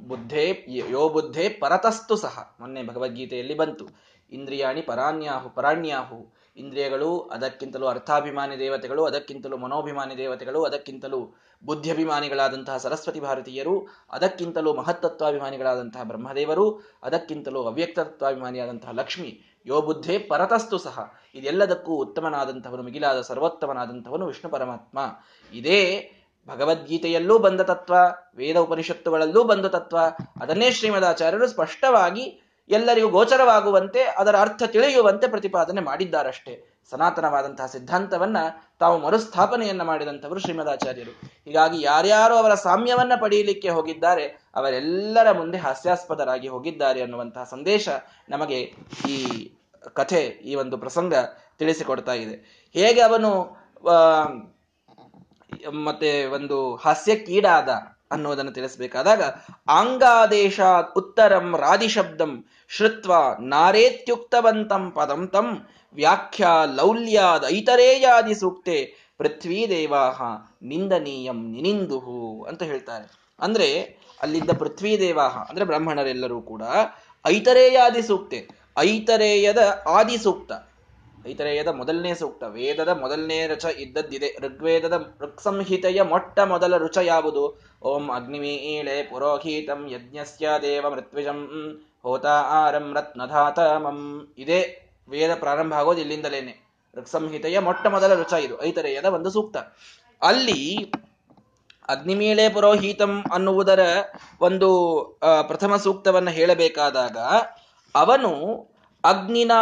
ಬುದ್ಧೇ, 0.00 0.44
ಯೋ 0.90 1.02
ಬುದ್ಧೇ 1.08 1.48
ಪರತಸ್ತು 1.48 2.16
ಸಹ 2.16 2.56
ಮೊನ್ನೆ 2.60 2.82
ಭಗವದ್ಗೀತೆಯಲ್ಲಿ 2.86 3.56
ಬಂತು, 3.56 3.86
ಇಂದ್ರಿಯಾಣಿ 4.32 4.82
ಪರಾಣ್ಯಾಹು 4.82 5.48
ಪರಾಣ್ಯಾಹು 5.50 6.18
ಇಂದ್ರಿಯಗಳು, 6.56 7.20
ಅದಕ್ಕಿಂತಲೂ 7.20 7.86
ಅರ್ಥಾಭಿಮಾನಿ 7.86 8.58
ದೇವತೆಗಳು, 8.58 9.04
ಅದಕ್ಕಿಂತಲೂ 9.04 9.56
ಮನೋಭಿಮಾನಿ 9.56 10.16
ದೇವತೆಗಳು, 10.16 10.64
ಅದಕ್ಕಿಂತಲೂ 10.64 11.34
ಬುದ್ಧಿಭಿಮಾನಿಗಳಾದಂತಹ 11.64 12.76
ಸರಸ್ವತಿ 12.76 13.20
ಭಾರತೀಯರು, 13.20 13.88
ಅದಕ್ಕಿಂತಲೂ 14.10 14.74
ಮಹತ್ತತ್ವಾಭಿಮಾನಿಗಳಾದಂತಹ 14.74 16.02
ಬ್ರಹ್ಮದೇವರು, 16.02 16.80
ಅದಕ್ಕಿಂತಲೂ 17.02 17.62
ಅವ್ಯಕ್ತತ್ವಾಭಿಮಾನಿಯಾದಂತಹ 17.62 18.90
ಲಕ್ಷ್ಮಿ, 18.92 19.62
ಯೋ 19.66 19.80
ಬುದ್ಧೇ 19.80 20.18
ಪರತಸ್ತು 20.18 20.78
ಸಹ. 20.78 21.12
ಇದೆಲ್ಲದಕ್ಕೂ 21.34 21.92
ಉತ್ತಮನಾದಂಥವನು, 21.92 22.82
ಮಿಗಿಲಾದ 22.82 23.20
ಸರ್ವೋತ್ತಮನಾದಂಥವನು 23.20 24.26
ವಿಷ್ಣು 24.26 24.50
ಪರಮಾತ್ಮ. 24.50 24.98
ಇದೇ 25.52 26.12
ಭಗವದ್ಗೀತೆಯಲ್ಲೂ 26.48 27.38
ಬಂದ 27.38 27.60
ತತ್ವ, 27.60 27.94
ವೇದ 28.34 28.56
ಉಪನಿಷತ್ತುಗಳಲ್ಲೂ 28.56 29.44
ಬಂದ 29.44 29.66
ತತ್ವ. 29.66 29.98
ಅದನ್ನೇ 30.40 30.70
ಶ್ರೀಮದಾಚಾರ್ಯರು 30.70 31.46
ಸ್ಪಷ್ಟವಾಗಿ 31.46 32.42
ಎಲ್ಲರಿಗೂ 32.68 33.08
ಗೋಚರವಾಗುವಂತೆ, 33.08 34.02
ಅದರ 34.04 34.36
ಅರ್ಥ 34.36 34.62
ತಿಳಿಯುವಂತೆ 34.62 35.28
ಪ್ರತಿಪಾದನೆ 35.28 35.80
ಮಾಡಿದ್ದಾರಷ್ಟೇ. 35.80 36.76
ಸನಾತನವಾದಂತಹ 36.90 37.66
ಸಿದ್ಧಾಂತವನ್ನ 37.66 38.36
ತಾವು 38.78 38.98
ಮರುಸ್ಥಾಪನೆಯನ್ನ 38.98 39.82
ಮಾಡಿದಂಥವರು 39.82 40.40
ಶ್ರೀಮದಾಚಾರ್ಯರು. 40.40 41.10
ಹೀಗಾಗಿ 41.44 41.82
ಯಾರ್ಯಾರು 41.82 42.34
ಅವರ 42.34 42.54
ಸಾಮ್ಯವನ್ನ 42.54 43.12
ಪಡೆಯಲಿಕ್ಕೆ 43.20 43.68
ಹೋಗಿದ್ದಾರೆ, 43.68 44.26
ಅವರೆಲ್ಲರ 44.54 45.32
ಮುಂದೆ 45.32 45.58
ಹಾಸ್ಯಾಸ್ಪದರಾಗಿ 45.58 46.48
ಹೋಗಿದ್ದಾರೆ 46.48 47.02
ಅನ್ನುವಂತಹ 47.02 47.44
ಸಂದೇಶ 47.44 47.88
ನಮಗೆ 48.28 48.74
ಈ 49.08 49.50
ಕಥೆ, 49.94 50.20
ಈ 50.20 50.54
ಒಂದು 50.54 50.78
ಪ್ರಸಂಗ 50.78 51.14
ತಿಳಿಸಿಕೊಡ್ತಾ 51.58 52.12
ಇದೆ. 52.12 52.66
ಹೇಗೆ 52.72 53.00
ಅವನು 53.00 53.60
ಮತ್ತೆ 55.72 56.24
ಒಂದು 56.26 56.76
ಹಾಸ್ಯಕ್ಕೀಡಾದ 56.76 57.68
ಅನ್ನೋದನ್ನು 58.10 58.52
ತಿಳಿಸಬೇಕಾದಾಗ 58.52 59.22
ಆಂಗಾದೇಶ 59.68 60.60
ಉತ್ತರಂ 60.96 61.56
ರಾದಿಶಬ್ದಂ 61.56 62.32
ಶ್ರುತ್ವ 62.68 63.12
ನಾರೇತ್ಯುಕ್ತವಂತಂ 63.40 64.90
ಪದಂ 64.90 65.26
ತಂ 65.26 65.48
ವ್ಯಾಖ್ಯಾ 65.94 66.64
ಲೌಲ್ಯಾದ 66.64 67.44
ಐತರೇಯಾದಿ 67.56 68.34
ಸೂಕ್ತೆ 68.34 68.76
ಪೃಥ್ವೀ 69.18 69.68
ದೇವಾಹ 69.68 70.22
ನಿಂದನೀಯಂ 70.62 71.52
ನಿನಿಂದುಹು 71.52 72.44
ಅಂತ 72.44 72.62
ಹೇಳ್ತಾರೆ. 72.62 73.06
ಅಂದ್ರೆ 73.40 74.00
ಅಲ್ಲಿದ್ದ 74.22 74.50
ಪೃಥ್ವೀ 74.58 75.00
ದೇವಾಹ 75.00 75.36
ಅಂದ್ರೆ 75.50 75.64
ಬ್ರಾಹ್ಮಣರೆಲ್ಲರೂ 75.64 76.40
ಕೂಡ 76.40 76.62
ಐತರೇಯಾದಿ 77.26 78.02
ಸೂಕ್ತೆ, 78.02 78.38
ಐತರೇಯದ 78.78 79.84
ಆದಿ 79.86 80.18
ಸೂಕ್ತ, 80.18 80.52
ಐತರೇಯದ 81.28 81.68
ಮೊದಲನೇ 81.68 82.14
ಸೂಕ್ತ, 82.14 82.42
ವೇದದ 82.42 82.88
ಮೊದಲನೇ 82.88 83.46
ರುಚ 83.46 83.64
ಇದ್ದದ್ದಿದೆ, 83.78 84.28
ಋಗ್ವೇದದ 84.40 85.16
ಋಕ್ಸಂಹಿತೆಯ 85.20 86.02
ಮೊಟ್ಟ 86.02 86.38
ಮೊದಲ 86.40 86.76
ರುಚ 86.76 86.98
ಯಾವುದು? 87.02 87.42
ಓಂ 87.82 88.10
ಅಗ್ನಿಮೀಳೆ 88.10 89.02
ಪುರೋಹಿತಂ 89.02 89.88
ಯಜ್ಞಸ್ಯ 89.88 90.48
ದೇವ 90.62 90.86
ಮೃತ್ವಿಜಂ 90.90 91.38
ಹೋತಾ 92.02 92.34
ಆರಂ 92.58 92.94
ರತ್ನಧಾತಮಂ 92.96 94.00
ಇದೇ 94.38 94.60
ವೇದ 95.08 95.30
ಪ್ರಾರಂಭ 95.34 95.72
ಆಗೋದು 95.74 96.00
ಇಲ್ಲಿಂದಲೇನೆ. 96.00 96.54
ಋಕ್ಸಂಹಿತೆಯ 96.96 97.58
ಮೊಟ್ಟ 97.58 97.86
ಮೊದಲ 97.86 98.12
ರುಚ 98.14 98.32
ಇದು. 98.32 98.62
ಐತರೆಯದ 98.62 99.04
ಒಂದು 99.04 99.30
ಸೂಕ್ತ. 99.30 99.56
ಅಲ್ಲಿ 100.22 100.60
ಅಗ್ನಿಮೀಳೆ 101.88 102.48
ಪುರೋಹಿತಂ 102.48 103.12
ಅನ್ನುವುದರ 103.32 103.80
ಒಂದು 104.40 104.68
ಪ್ರಥಮ 105.46 105.76
ಸೂಕ್ತವನ್ನು 105.76 106.30
ಹೇಳಬೇಕಾದಾಗ 106.30 107.18
ಅವನು 107.94 108.32
ಅಗ್ನಿನಾ 109.04 109.58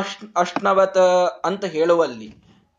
ಅಶ್ 0.00 0.16
ಅಷ್ಣವತ 0.36 0.98
ಅಂತ 1.44 1.64
ಹೇಳುವಲ್ಲಿ, 1.64 2.28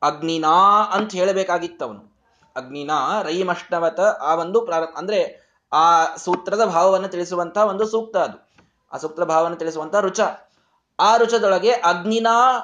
ಅಗ್ನಿನಾ 0.01 0.55
ಅಂತ 0.95 1.11
ಹೇಳಬೇಕಾಗಿತ್ತವನು. 1.13 2.12
ಅಗ್ನಿನಾ 2.55 3.21
ರೈಮಷ್ಣವತ 3.21 3.99
ಆ 3.99 4.35
ಒಂದು 4.35 4.61
ಪ್ರಾರಂಭ 4.61 4.97
ಅಂದ್ರೆ 4.97 5.43
ಆ 5.73 6.15
ಸೂತ್ರದ 6.15 6.65
ಭಾವವನ್ನು 6.65 7.07
ತಿಳಿಸುವಂತಹ 7.07 7.65
ಒಂದು 7.65 7.87
ಸೂಕ್ತ 7.87 8.17
ಅದು. 8.17 8.49
ಆ 8.91 8.97
ಸೂಕ್ತ 8.97 9.21
ಭಾವವನ್ನು 9.21 9.57
ತಿಳಿಸುವಂತಹ 9.57 9.99
ರುಚ. 9.99 10.19
ಆ 10.99 11.17
ರುಚದೊಳಗೆ 11.17 11.71
ಅಗ್ನಿನಾ 11.71 12.59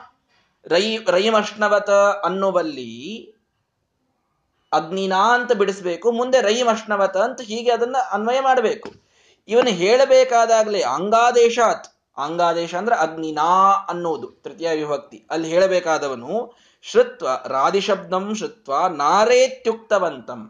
ರೈ 0.65 0.97
ರೈಮಷ್ಣವತ 0.97 1.89
ಅನ್ನುವಲ್ಲಿ 2.23 3.25
ಅಗ್ನಿನಾ 4.73 5.33
ಅಂತ 5.33 5.51
ಬಿಡಿಸ್ಬೇಕು, 5.51 6.11
ಮುಂದೆ 6.11 6.41
ರೈಮಷ್ಣವತ 6.41 7.17
ಅಂತ 7.17 7.41
ಹೀಗೆ 7.41 7.71
ಅದನ್ನ 7.71 7.95
ಅನ್ವಯ 8.11 8.39
ಮಾಡಬೇಕು. 8.39 8.89
ಇವನು 9.47 9.69
ಹೇಳಬೇಕಾದಾಗ್ಲೆ 9.69 10.81
ಅಂಗಾದೇಶಾತ್. 10.81 11.87
ಅಂಗಾದೇಶ 12.17 12.75
ಅಂದ್ರೆ 12.75 12.95
ಅಗ್ನಿನಾ 12.95 13.71
ಅನ್ನೋದು 13.89 14.27
ತೃತೀಯ 14.27 14.69
ವಿಭಕ್ತಿ. 14.71 15.27
ಅಲ್ಲಿ 15.29 15.49
ಹೇಳಬೇಕಾದವನು 15.49 16.53
ಶ್ರುತ್ವ 16.83 17.27
ರಾದಿಶಬ್ದಂ 17.55 18.25
ಶ್ರುತ್ವ, 18.39 18.73
ನಾರೇತ್ಯುಕ್ತವಂತಂ. 19.01 20.41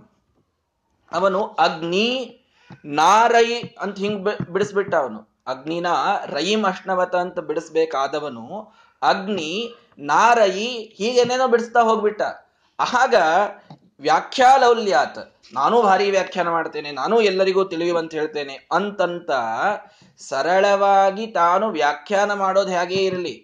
ಅವನು 1.11 1.41
ಅಗ್ನಿ, 1.65 2.09
ನಾರೈ 2.99 3.49
ಅಂತ 3.83 3.95
ಹಿಂಗ್ 3.97 4.21
ಬಿಡಿಸ್ಬಿಟ್ಟ 4.53 4.93
ಅವನು. 5.03 5.19
ಅಗ್ನಿನ 5.47 5.87
ರೈಮ್ 6.35 6.65
ಅಷ್ಣವತ 6.71 7.15
ಅಂತ 7.15 7.39
ಬಿಡಿಸ್ಬೇಕಾದವನು 7.47 8.45
ಅಗ್ನಿ 9.01 9.51
ನಾರಯಿ 10.11 10.69
ಹೀಗೇನೇನೋ 10.97 11.47
ಬಿಡಿಸ್ತಾ 11.47 11.81
ಹೋಗ್ಬಿಟ್ಟ. 11.89 12.21
ಆಗ 13.01 13.15
ವ್ಯಾಖ್ಯಾಲೌಲ್ಯಾತ್, 14.01 15.21
ನಾನು 15.53 15.75
ಭಾರಿ 15.81 16.05
ವ್ಯಾಖ್ಯಾನ 16.11 16.49
ಮಾಡ್ತೇನೆ, 16.49 16.89
ನಾನು 16.91 17.15
ಎಲ್ಲರಿಗೂ 17.29 17.63
ತಿಳಿಯುವಂತ 17.63 18.11
ಹೇಳ್ತೇನೆ 18.13 18.55
ಅಂತಂತ 18.77 19.31
ಸರಳವಾಗಿ 20.19 21.25
ತಾನು 21.39 21.65
ವ್ಯಾಖ್ಯಾನ 21.79 22.31
ಮಾಡೋದು 22.33 22.71
ಹೇಗೆ 22.77 22.99
ಇರಲಿ. 23.09 23.35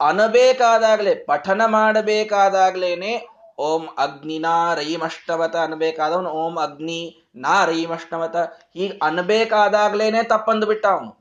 ಅನಬೇಕಾದಾಗ್ಲೇ, 0.00 1.14
ಪಠನ 1.14 1.62
ಮಾಡಬೇಕಾದಾಗ್ಲೇನೆ 1.66 3.12
ಓಂ 3.58 3.86
ಅಗ್ನಿನಾ 3.98 4.74
ರೈಮಷ್ಟವತ 4.74 5.56
ಅನ್ಬೇಕಾದವನು 5.56 6.30
ಓಂ 6.30 6.56
ಅಗ್ನಿ 6.56 7.28
ನಾ 7.36 7.64
ರೈಮಷ್ಟವತ 7.64 8.36
ಹೀಗೆ 8.74 8.98
ಅನ್ಬೇಕಾದಾಗ್ಲೇನೆ 9.02 10.22
ತಪ್ಪಂದು 10.22 10.66
ಬಿಟ್ಟ 10.66 10.86
ಅವನು 10.86 11.18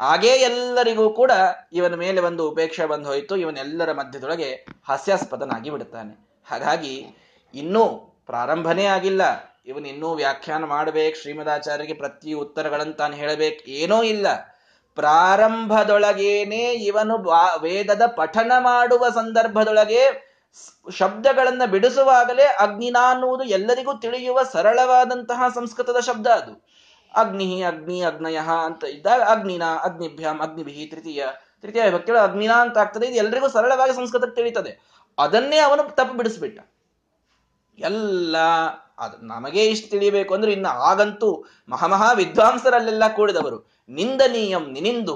ಹಾಗೇ 0.00 0.28
ಎಲ್ಲರಿಗೂ 0.28 1.10
ಕೂಡ 1.10 1.32
ಇವನ 1.72 1.94
ಮೇಲೆ 1.94 2.20
ಒಂದು 2.20 2.50
ಉಪೇಕ್ಷೆ 2.50 2.86
ಬಂದು 2.86 3.08
ಹೋಯಿತು. 3.08 3.36
ಇವನೆಲ್ಲರ 3.36 3.92
ಮಧ್ಯದೊಳಗೆ 3.92 4.66
ಹಾಸ್ಯಾಸ್ಪದನಾಗಿ 4.88 5.70
ಬಿಡುತ್ತಾನೆ. 5.70 6.28
ಹಾಗಾಗಿ 6.46 7.06
ಇನ್ನೂ 7.54 7.84
ಪ್ರಾರಂಭನೇ 8.26 8.84
ಆಗಿಲ್ಲ. 8.84 9.22
ಇವನು 9.66 10.14
ವ್ಯಾಖ್ಯಾನ 10.14 10.64
ಮಾಡಬೇಕು 10.64 11.22
ಶ್ರೀಮದಾಚಾರ್ಯರಿಗೆ 11.22 11.94
ಪ್ರತಿ 11.94 12.32
ಉತ್ತರಗಳನ್ನು 12.32 12.92
ತಾನು 12.92 13.14
ಹೇಳಬೇಕು, 13.14 13.70
ಏನೋ 13.70 14.02
ಇಲ್ಲ. 14.02 14.26
ಪ್ರಾರಂಭದೊಳಗೇನೆ 14.96 16.62
ಇವನು 16.88 17.16
ವೇದದ 17.62 18.04
ಪಠನ 18.16 18.52
ಮಾಡುವ 18.58 19.08
ಸಂದರ್ಭದೊಳಗೆ 19.14 20.02
ಶಬ್ದಗಳನ್ನ 20.98 21.62
ಬಿಡಿಸುವಾಗಲೇ 21.66 22.46
ಅಗ್ನಿನ 22.64 22.98
ಅನ್ನುವುದು 23.10 23.44
ಎಲ್ಲರಿಗೂ 23.56 23.92
ತಿಳಿಯುವ 23.98 24.38
ಸರಳವಾದಂತಹ 24.52 25.48
ಸಂಸ್ಕೃತದ 25.54 26.00
ಶಬ್ದ 26.00 26.26
ಅದು. 26.26 26.52
ಅಗ್ನಿ 27.14 27.48
ಅಗ್ನಿ 27.62 27.98
ಅಗ್ನಯ 28.02 28.38
ಅಂತ 28.68 28.84
ಇದ್ದಾಗ 28.84 29.22
ಅಗ್ನಿನ 29.34 29.64
ಅಗ್ನಿಭ್ಯಾಮ್ 29.82 30.40
ಅಗ್ನಿಭಿ 30.40 30.86
ತೃತೀಯ 30.86 31.24
ತೃತೀಯ 31.62 31.82
ವಿಭಕ್ತಿಗಳು 31.82 32.22
ಅಗ್ನಿನ 32.22 32.52
ಅಂತ 32.64 32.78
ಆಗ್ತದೆ, 32.78 33.06
ಇದು 33.06 33.16
ಎಲ್ಲರಿಗೂ 33.16 33.48
ಸರಳವಾಗಿ 33.48 33.94
ಸಂಸ್ಕೃತಕ್ಕೆ 33.96 34.36
ತಿಳಿತದೆ 34.40 34.72
ಅದನ್ನೇ 35.18 35.58
ಅವನು 35.58 35.82
ತಪ್ಪು 35.98 36.14
ಬಿಡಿಸ್ಬಿಟ್ಟ. 36.14 36.58
ಎಲ್ಲ 37.78 38.36
ಅದು 38.98 39.26
ನಮಗೆ 39.26 39.66
ಇಷ್ಟು 39.66 39.90
ತಿಳಿಯಬೇಕು 39.90 40.34
ಅಂದ್ರೆ 40.34 40.52
ಇನ್ನು 40.52 40.68
ಆಗಂತೂ 40.68 41.44
ಮಹಾಮಹಾ 41.68 42.12
ವಿದ್ವಾಂಸರಲ್ಲೆಲ್ಲ 42.12 43.04
ಕೂಡಿದವರು. 43.16 43.58
ನಿಂದನೀಯಂ 43.88 44.72
ನಿನಿಂದು 44.72 45.14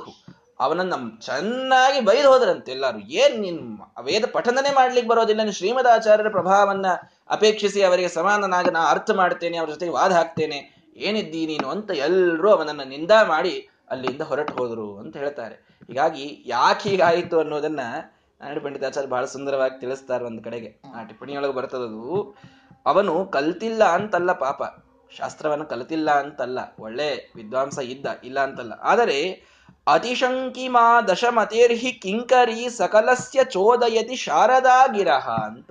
ಅವನನ್ನ 0.61 0.95
ಚೆನ್ನಾಗಿ 1.21 2.01
ಬೈದು 2.01 2.29
ಹೋದ್ರಂತೆ 2.33 2.73
ಎಲ್ಲರೂ. 2.73 2.99
ಏನ್ 2.99 3.41
ನಿನ್ 3.41 3.79
ವೇದ 4.05 4.25
ಪಠನನೇ 4.33 4.75
ಮಾಡ್ಲಿಕ್ಕೆ 4.75 5.11
ಬರೋದಿಲ್ಲ. 5.11 5.41
ನೀನು 5.41 5.53
ಶ್ರೀಮದಾಚಾರ್ಯರ 5.53 6.29
ಪ್ರಭಾವನ್ನ 6.29 6.87
ಅಪೇಕ್ಷಿಸಿ 7.31 7.83
ಅವರಿಗೆ 7.83 8.09
ಸಮಾನನಾಗ 8.09 8.69
ನಾ 8.69 8.83
ಅರ್ಥ 8.91 9.11
ಮಾಡ್ತೇನೆ, 9.11 9.57
ಅವರ 9.57 9.69
ಜೊತೆಗೆ 9.69 9.93
ವಾದ 9.93 10.13
ಹಾಕ್ತೇನೆ. 10.13 10.59
ಏನಿದ್ದೀ 10.97 11.47
ನೀನು 11.47 11.69
ಅಂತ 11.69 11.91
ಎಲ್ಲರೂ 11.91 12.51
ಅವನನ್ನ 12.51 12.83
ನಿಂದ 12.83 13.11
ಮಾಡಿ 13.29 13.69
ಅಲ್ಲಿಂದ 13.91 14.21
ಹೊರಟು 14.21 14.53
ಹೋದರು 14.55 14.99
ಅಂತ 14.99 15.17
ಹೇಳ್ತಾರೆ. 15.17 15.55
ಹೀಗಾಗಿ 15.87 16.43
ಯಾಕೆ 16.47 16.89
ಹೀಗಾಯಿತು 16.89 17.39
ಅನ್ನೋದನ್ನ 17.39 17.81
ನಾರಾಯಣ 18.41 18.59
ಪಂಡಿತಾಚಾರ್ಯ 18.65 19.09
ಬಹಳ 19.09 19.25
ಸುಂದರವಾಗಿ 19.25 19.81
ತಿಳಿಸ್ತಾರೆ 19.81 20.25
ಒಂದು 20.25 20.43
ಕಡೆಗೆ. 20.43 20.81
ಆ 20.95 21.03
ಟಿಪ್ಪಣಿಯೊಳಗೆ 21.03 21.53
ಬರ್ತದದು. 21.53 22.35
ಅವನು 22.87 23.25
ಕಲ್ತಿಲ್ಲ 23.25 23.85
ಅಂತಲ್ಲ 23.85 24.33
ಪಾಪ. 24.33 24.63
ಶಾಸ್ತ್ರವನ್ನು 25.19 25.67
ಕಲಿತಿಲ್ಲ 25.67 26.11
ಅಂತಲ್ಲ. 26.11 26.59
ಒಳ್ಳೆ 26.81 27.33
ವಿದ್ವಾಂಸ 27.37 27.79
ಇದ್ದ, 27.79 28.07
ಇಲ್ಲ 28.25 28.41
ಅಂತಲ್ಲ. 28.41 28.73
ಆದರೆ 28.73 29.51
ಅತಿಶಂಕಿ 29.87 30.69
ಮಾ 30.69 31.01
ದಶಮತೇರ್ಹಿ 31.01 31.93
ಕಿಂಕರಿ 31.93 32.69
ಸಕಲಸ್ಯ 32.69 33.41
ಚೋದಯತಿ 33.45 34.17
ಶಾರದಾಗಿರಹ 34.17 35.29
ಅಂತ 35.29 35.71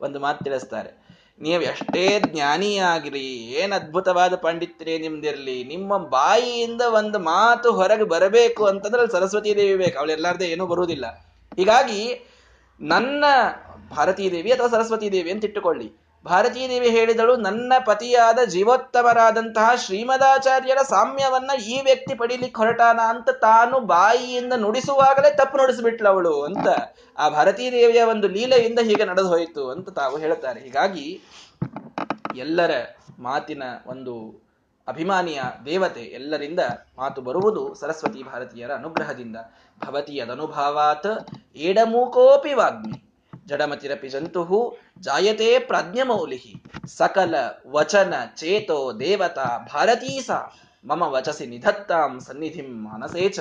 ಒಂದು 0.00 0.20
ಮಾತು 0.20 0.44
ತಿಳಿಸ್ತಾರೆ. 0.44 1.02
ನೀವು 1.40 1.62
ಎಷ್ಟೇ 1.62 2.20
ಜ್ಞಾನಿಯಾಗಿರಿ, 2.20 3.28
ಏನು 3.28 3.74
ಅದ್ಭುತವಾದ 3.74 4.34
ಪಾಂಡಿತ್ಯರೇ 4.34 4.98
ನಿಮ್ದಿರ್ಲಿ, 4.98 5.64
ನಿಮ್ಮ 5.64 5.98
ಬಾಯಿಯಿಂದ 5.98 6.80
ಒಂದು 6.80 7.18
ಮಾತು 7.18 7.72
ಹೊರಗೆ 7.72 8.04
ಬರಬೇಕು 8.04 8.66
ಅಂತಂದ್ರೆ 8.66 9.12
ಸರಸ್ವತಿ 9.12 9.56
ದೇವಿ 9.56 9.76
ಬೇಕು 9.76 9.98
ಅವಳೆಲ್ಲಾರ್ದೆ 9.98 10.44
ಏನೂ 10.44 10.66
ಬರುವುದಿಲ್ಲ. 10.66 11.06
ಹೀಗಾಗಿ 11.56 12.30
ನನ್ನ 12.80 13.24
ಭಾರತೀ 13.90 14.30
ದೇವಿ 14.30 14.50
ಅಥವಾ 14.50 14.68
ಸರಸ್ವತಿ 14.68 15.12
ದೇವಿ 15.12 15.30
ಅಂತ 15.30 15.44
ಇಟ್ಟುಕೊಳ್ಳಿ. 15.44 16.01
ಭಾರತೀ 16.24 16.62
ದೇವಿ 16.70 16.88
ಹೇಳಿದಳು, 16.96 17.32
ನನ್ನ 17.46 17.72
ಪತಿಯಾದ 17.86 18.40
ಜೀವೋತ್ತಮರಾದಂತಹ 18.54 19.68
ಶ್ರೀಮದಾಚಾರ್ಯರ 19.84 20.80
ಸಾಮ್ಯವನ್ನ 20.90 21.52
ಈ 21.72 21.76
ವ್ಯಕ್ತಿ 21.88 22.14
ಪಡಿಲಿಕ್ಕೆ 22.20 22.60
ಹೊರಟಾನ 22.62 23.00
ಅಂತ 23.12 23.30
ತಾನು 23.46 23.78
ಬಾಯಿಯಿಂದ 23.92 24.54
ನುಡಿಸುವಾಗಲೇ 24.64 25.30
ತಪ್ಪು 25.40 25.58
ನುಡಿಸ್ಬಿಟ್ಲ 25.60 26.06
ಅವಳು 26.14 26.34
ಅಂತ 26.48 26.68
ಆ 27.18 27.26
ಭಾರತೀ 27.36 27.64
ದೇವಿಯ 27.76 28.04
ಒಂದು 28.12 28.28
ಲೀಲೆಯಿಂದ 28.36 28.80
ಹೀಗೆ 28.90 29.06
ನಡೆದು 29.10 29.32
ಹೋಯಿತು 29.34 29.64
ಅಂತ 29.70 29.88
ತಾವು 30.00 30.18
ಹೇಳ್ತಾರೆ. 30.24 30.60
ಹೀಗಾಗಿ 30.66 31.06
ಎಲ್ಲರ 32.44 32.72
ಮಾತಿನ 33.26 33.62
ಒಂದು 33.86 34.14
ಅಭಿಮಾನಿಯ 34.86 35.40
ದೇವತೆ 35.66 36.04
ಎಲ್ಲರಿಂದ 36.18 36.60
ಮಾತು 37.00 37.20
ಬರುವುದು 37.26 37.62
ಸರಸ್ವತಿ 37.80 38.22
ಭಾರತೀಯರ 38.30 38.70
ಅನುಗ್ರಹದಿಂದ. 38.80 39.36
ಭವತಿ 39.80 40.14
ಅದನುಭಾವಾತ್ 40.20 41.12
ಏಡಮೂಕೋಪಿ 41.68 42.54
ವಾಗ್ಮಿ, 42.60 42.96
ಜಡಮತಿರಪಿ 43.32 44.08
ಜಂತು 44.08 44.42
ಜಾಯತೆ 44.98 45.58
ಪ್ರಜ್ಞಮೌಲಿಹಿ 45.58 46.62
ಸಕಲ 46.86 47.34
ವಚನ 47.70 48.14
ಚೇತೋ 48.36 48.92
ದೇವತಾ 48.92 49.68
ಭಾರತೀ 49.72 50.20
ಸಾ 50.20 50.54
ಮಮ 50.84 51.02
ವಚಸಿ 51.02 51.46
ನಿಧತ್ತಾಂ 51.46 52.20
ಸನ್ನಿಧಿಂ 52.20 52.84
ಮನಸೇಚ 52.84 53.38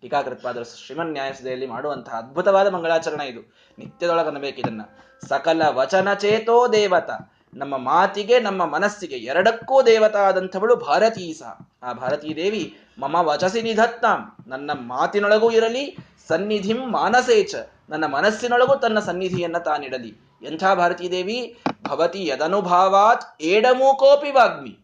ಟೀಕಾಕೃತ್ವಾದ 0.00 0.62
ಶ್ರೀಮನ್ 0.62 1.12
ನ್ಯಾಯಸದೆಯಲ್ಲಿ 1.12 1.66
ಮಾಡುವಂತಹ 1.66 2.12
ಅದ್ಭುತವಾದ 2.12 2.66
ಮಂಗಳಾಚರಣೆ 2.66 3.24
ಇದು. 3.24 3.54
ನಿತ್ಯದೊಳಗನ್ನಬೇಕು 3.78 4.60
ಇದನ್ನ. 4.60 4.82
ಸಕಲ 5.28 5.62
ವಚನ 5.68 6.14
ಚೇತೋ 6.14 6.68
ದೇವತಾ। 6.68 7.32
ನಮ್ಮ 7.54 7.76
ಮಾತಿಗೆ, 7.76 8.40
ನಮ್ಮ 8.40 8.64
ಮನಸ್ಸಿಗೆ 8.64 9.16
ಎರಡಕ್ಕೂ 9.16 9.82
ದೇವತಾ 9.82 10.18
ಆದಂಥವಳು 10.18 10.76
ಭಾರತೀಸ. 10.76 11.42
ಆ 11.82 11.92
ಭಾರತೀ 11.92 12.34
ದೇವಿ, 12.36 12.78
ಮಮ 12.98 13.14
ವಚಸಿ 13.14 13.62
ನಿಧತ್ತಾಂ. 13.62 14.36
ನನ್ನ 14.46 14.70
ಮಾತಿನೊಳಗೂ 14.74 15.50
ಇರಲಿ, 15.50 15.96
ಸನ್ನಿಧಿಂ 16.28 16.92
ಮಾನಸೇಚ 16.92 17.54
ನನ್ನ 17.88 18.06
ಮನಸ್ಸಿನೊಳಗೂ 18.06 18.74
ತನ್ನ 18.74 18.98
ಸನ್ನಿಧಿಯನ್ನ 18.98 19.58
ತಾನಿಡಲಿ. 19.58 20.25
ಎಂಥ 20.42 20.64
ಭಾರತೀ 20.74 21.10
ದೇವಿ? 21.10 21.58
ಭವತಿ 21.82 22.26
ಯದನುಭಾವಾತ್ 22.26 23.42
ಏಡಮೂಕೋಪಿ 23.42 24.30
ವಾಗ್ಮಿ. 24.30 24.78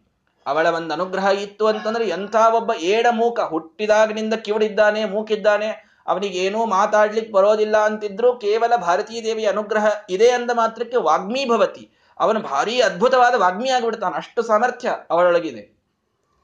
ಅವಳ 0.46 0.66
ಒಂದು 0.66 0.94
ಅನುಗ್ರಹ 0.94 1.24
ಇತ್ತು 1.24 1.66
ಅಂತಂದ್ರೆ 1.66 2.08
ಎಂಥ 2.08 2.36
ಒಬ್ಬ 2.54 2.70
ಏಡಮೂಕ 2.80 3.40
ಹುಟ್ಟಿದಾಗಿನಿಂದ 3.40 4.34
ಕಿವಡಿದ್ದಾನೆ, 4.34 5.04
ಮೂಕಿದ್ದಾನೆ, 5.04 6.02
ಅವನಿಗೆ 6.06 6.38
ಏನೂ 6.38 6.66
ಮಾತಾಡ್ಲಿಕ್ಕೆ 6.66 7.32
ಬರೋದಿಲ್ಲ 7.32 7.76
ಅಂತಿದ್ರು 7.76 8.36
ಕೇವಲ 8.36 8.76
ಭಾರತೀ 8.76 9.24
ದೇವಿಯ 9.24 9.48
ಅನುಗ್ರಹ 9.48 9.86
ಇದೆ 10.10 10.30
ಅಂದ 10.30 10.50
ಮಾತ್ರಕ್ಕೆ 10.54 10.96
ವಾಗ್ಮಿ 10.96 11.48
ಭವತಿ. 11.48 11.90
ಅವನು 12.20 12.40
ಭಾರಿ 12.40 12.82
ಅದ್ಭುತವಾದ 12.82 13.34
ವಾಗ್ಮಿ 13.34 13.68
ಆಗಿಬಿಡ್ತಾನೆ. 13.68 14.16
ಅಷ್ಟು 14.16 14.42
ಸಾಮರ್ಥ್ಯ 14.42 14.96
ಅವಳೊಳಗಿದೆ. 15.10 15.78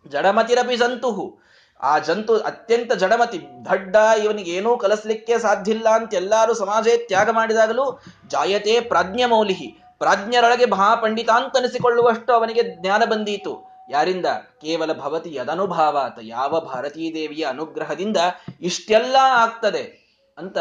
ಜಡಮತಿರಪಿ 0.08 0.76
ಸಂತುಹು. 0.76 1.47
ಆ 1.82 1.98
ಜಂತು 1.98 2.38
ಅತ್ಯಂತ 2.38 2.92
ಜಡಮತಿ, 2.92 3.64
ದಡ್ಡ, 3.64 3.96
ಇವನಿಗೆ 4.24 4.50
ಏನೂ 4.50 4.76
ಕಲಿಸ್ಲಿಕ್ಕೆ 4.76 5.38
ಸಾಧ್ಯ 5.38 5.72
ಇಲ್ಲ 5.72 5.88
ಅಂತ 5.88 6.14
ಎಲ್ಲರೂ 6.14 6.54
ಸಮಾಜೇ 6.54 6.96
ತ್ಯಾಗ 6.96 7.30
ಮಾಡಿದಾಗಲೂ 7.30 8.00
ಜಾಯತೆ 8.28 8.80
ಪ್ರಾಜ್ಞ 8.80 9.22
ಮೌಲಿಹಿ. 9.26 9.82
ಪ್ರಾಜ್ಞರೊಳಗೆ 9.98 10.64
ಮಹಾಪಂಡಿತ 10.64 11.30
ಅಂತ 11.30 11.56
ಅನಿಸಿಕೊಳ್ಳುವಷ್ಟು 11.56 12.32
ಅವನಿಗೆ 12.32 12.62
ಜ್ಞಾನ 12.62 13.04
ಬಂದೀತು. 13.04 13.68
ಯಾರಿಂದ? 13.90 14.26
ಕೇವಲ 14.60 14.92
ಭವತಿ 14.92 15.34
ಯದನುಭಾವಾತ. 15.34 16.18
ಯಾವ 16.22 16.60
ಭಾರತೀ 16.60 17.14
ದೇವಿಯ 17.14 17.44
ಅನುಗ್ರಹದಿಂದ 17.44 18.16
ಇಷ್ಟೆಲ್ಲ 18.60 19.16
ಆಗ್ತದೆ 19.22 20.08
ಅಂತ 20.38 20.58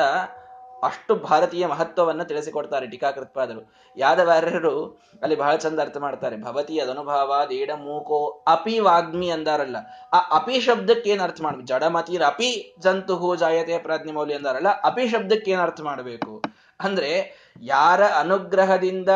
ಅಷ್ಟು 0.84 1.16
ಭಾರತೀಯ 1.16 1.66
ಮಹತ್ವವನ್ನು 1.66 2.26
ತಿಳಿಸಿಕೊಡ್ತಾರೆ 2.26 2.88
ಟೀಕಾಕೃತ್ಪಾದರು 2.88 3.62
ಯಾದವಾರ್ಯರು 3.98 4.74
ಅಲ್ಲಿ 5.22 5.36
ಬಹಳ 5.36 5.56
ಚಂದ 5.56 5.80
ಅರ್ಥ 5.80 5.98
ಮಾಡ್ತಾರೆ. 5.98 6.38
ಭವತಿ 6.38 6.80
ಅದನುಭಾವ 6.80 7.46
ದೇಡ 7.50 7.72
ಮೂಕೋ 7.76 8.44
ಅಪಿ 8.48 8.80
ವಾಗ್ಮಿ 8.80 9.30
ಅಂದಾರಲ್ಲ. 9.30 9.76
ಆ 10.14 10.20
ಅಪಿ 10.36 10.62
ಶಬ್ದಕ್ಕೆ 10.62 11.10
ಏನ್ 11.10 11.22
ಅರ್ಥ 11.22 11.42
ಮಾಡ್ಬೇಕು? 11.42 11.68
ಜಡಮತಿರ 11.68 12.22
ಅಪಿ 12.26 12.76
ಜಂತು 12.80 13.36
ಜಾಯತೆ 13.36 13.78
ಪ್ರಾಜ್ಞೆ 13.78 14.12
ಮೌಲ್ಯ 14.12 14.36
ಅಂದಾರಲ್ಲ. 14.36 14.68
ಅಪಿ 14.84 15.08
ಶಬ್ದಕ್ಕೆ 15.08 15.52
ಏನ್ 15.52 15.62
ಅರ್ಥ 15.62 15.82
ಮಾಡಬೇಕು? 15.82 16.44
ಅಂದ್ರೆ 16.80 17.12
ಯಾರ 17.62 18.02
ಅನುಗ್ರಹದಿಂದ 18.06 19.10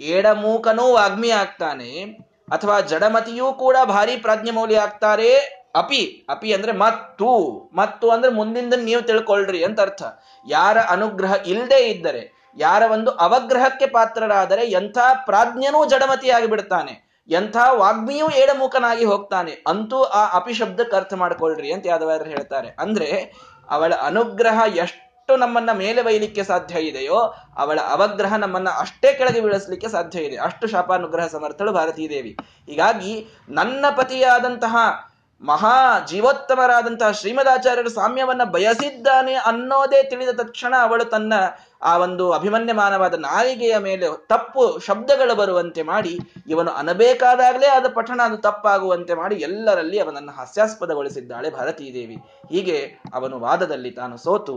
ಏಡಮೂಕನೂ 0.00 0.92
ವಾಗ್ಮಿ 0.92 1.30
ಆಗ್ತಾನೆ, 1.30 2.04
ಅಥವಾ 2.48 2.80
ಜಡಮತಿಯೂ 2.80 3.52
ಕೂಡ 3.52 3.76
ಭಾರಿ 3.84 4.16
ಪ್ರಾಜ್ಞ 4.16 4.50
ಮೌಲ್ಯ 4.50 4.76
ಆಗ್ತಾರೆ 4.76 5.63
ಅಪಿ 5.74 6.26
ಅಪಿ 6.28 6.52
ಅಂದ್ರೆ 6.52 6.72
ಮತ್ತು 6.72 7.28
ಮತ್ತು 7.74 8.10
ಅಂದ್ರೆ 8.10 8.32
ಮುಂದಿಂದ 8.32 8.74
ನೀವು 8.74 9.02
ತಿಳ್ಕೊಳ್ರಿ 9.02 9.64
ಅಂತ 9.64 9.80
ಅರ್ಥ. 9.80 10.02
ಯಾರ 10.48 10.78
ಅನುಗ್ರಹ 10.78 11.32
ಇಲ್ಲದೆ 11.46 11.88
ಇದ್ದರೆ, 11.88 12.52
ಯಾರ 12.56 12.82
ಒಂದು 12.92 13.10
ಅವಗ್ರಹಕ್ಕೆ 13.10 13.86
ಪಾತ್ರರಾದರೆ 13.86 14.62
ಎಂಥ 14.64 14.98
ಪ್ರಾಜ್ಞನೂ 15.26 15.84
ಜಡಮತಿಯಾಗಿ 15.84 16.46
ಬಿಡ್ತಾನೆ 16.46 17.24
ಎಂಥ 17.28 17.56
ವಾಗ್ಮಿಯೂ 17.72 18.28
ಏಡಮುಖನಾಗಿ 18.28 19.04
ಹೋಗ್ತಾನೆ, 19.04 19.50
ಅಂತೂ 19.66 20.02
ಆ 20.02 20.36
ಅಪಿ 20.36 20.54
ಶಬ್ದಕ್ಕೆ 20.54 20.96
ಅರ್ಥ 20.96 21.14
ಮಾಡ್ಕೊಳ್ರಿ 21.14 21.72
ಅಂತ 21.72 21.86
ಯಾದವಾದ್ರು 21.86 22.30
ಹೇಳ್ತಾರೆ. 22.30 22.68
ಅಂದ್ರೆ, 22.68 23.32
ಅವಳ 23.70 23.94
ಅನುಗ್ರಹ 23.94 24.62
ಎಷ್ಟು 24.76 25.04
ಎಷ್ಟು 25.28 25.36
ನಮ್ಮನ್ನ 25.36 25.72
ಮೇಲೆ 25.72 26.02
ಬೈಲಿಕ್ಕೆ 26.02 26.44
ಸಾಧ್ಯ 26.44 26.80
ಇದೆಯೋ, 26.80 27.34
ಅವಳ 27.56 27.78
ಅವಗ್ರಹ 27.80 28.36
ನಮ್ಮನ್ನ 28.36 28.68
ಅಷ್ಟೇ 28.78 29.14
ಕೆಳಗೆ 29.14 29.40
ಬೀಳಿಸ್ಲಿಕ್ಕೆ 29.40 29.88
ಸಾಧ್ಯ 29.88 30.18
ಇದೆ. 30.18 30.36
ಅಷ್ಟು 30.36 30.66
ಶಾಪಾನುಗ್ರಹ 30.66 31.26
ಸಮರ್ಥಳು 31.26 31.72
ಭಾರತೀ 31.72 32.08
ದೇವಿ 32.08 32.38
ಹೀಗಾಗಿ 32.66 33.26
ನನ್ನ 33.48 33.84
ಪತಿಯಾದಂತಹ 33.96 34.76
ಮಹಾ 35.40 36.00
ಜೀವೋತ್ತಮರಾದಂತಹ 36.08 37.10
ಶ್ರೀಮದಾಚಾರ್ಯರು 37.10 37.90
ಸಾಮ್ಯವನ್ನ 37.90 38.44
ಬಯಸಿದ್ದಾನೆ 38.44 39.34
ಅನ್ನೋದೇ 39.34 40.02
ತಿಳಿದ 40.02 40.28
ತಕ್ಷಣ 40.28 40.74
ಅವಳು 40.80 41.04
ತನ್ನ 41.04 41.32
ಆ 41.82 41.98
ಒಂದು 41.98 42.32
ಅಭಿಮನ್ಯಮಾನವಾದ 42.32 43.14
ನಾಲಿಗೆಯ 43.14 43.78
ಮೇಲೆ 43.78 44.06
ತಪ್ಪು 44.28 44.78
ಶಬ್ದಗಳು 44.78 45.34
ಬರುವಂತೆ 45.34 45.82
ಮಾಡಿ 45.82 46.18
ಇವನು 46.46 46.70
ಅನಬೇಕಾದಾಗಲೇ 46.70 47.66
ಅದು 47.66 47.90
ಪಠಣ 47.90 48.20
ಅದು 48.24 48.36
ತಪ್ಪಾಗುವಂತೆ 48.36 49.14
ಮಾಡಿ 49.14 49.34
ಎಲ್ಲರಲ್ಲಿ 49.34 49.98
ಅವನನ್ನು 49.98 50.32
ಹಾಸ್ಯಾಸ್ಪದಗೊಳಿಸಿದ್ದಾಳೆ 50.32 51.50
ಭಾರತೀ 51.50 51.94
ದೇವಿ. 51.94 52.16
ಹೀಗೆ 52.50 52.78
ಅವನು 53.14 53.40
ವಾದದಲ್ಲಿ 53.40 53.90
ತಾನು 53.90 54.16
ಸೋತು. 54.16 54.56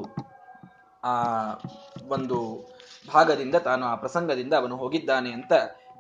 ಆ 1.04 1.14
ಒಂದು 2.08 2.68
ಭಾಗದಿಂದ 3.14 3.56
ತಾನು 3.56 3.86
ಆ 3.86 3.96
ಪ್ರಸಂಗದಿಂದ 3.96 4.54
ಅವನು 4.54 4.78
ಹೋಗಿದ್ದಾನೆ 4.78 5.32
ಅಂತ 5.32 5.54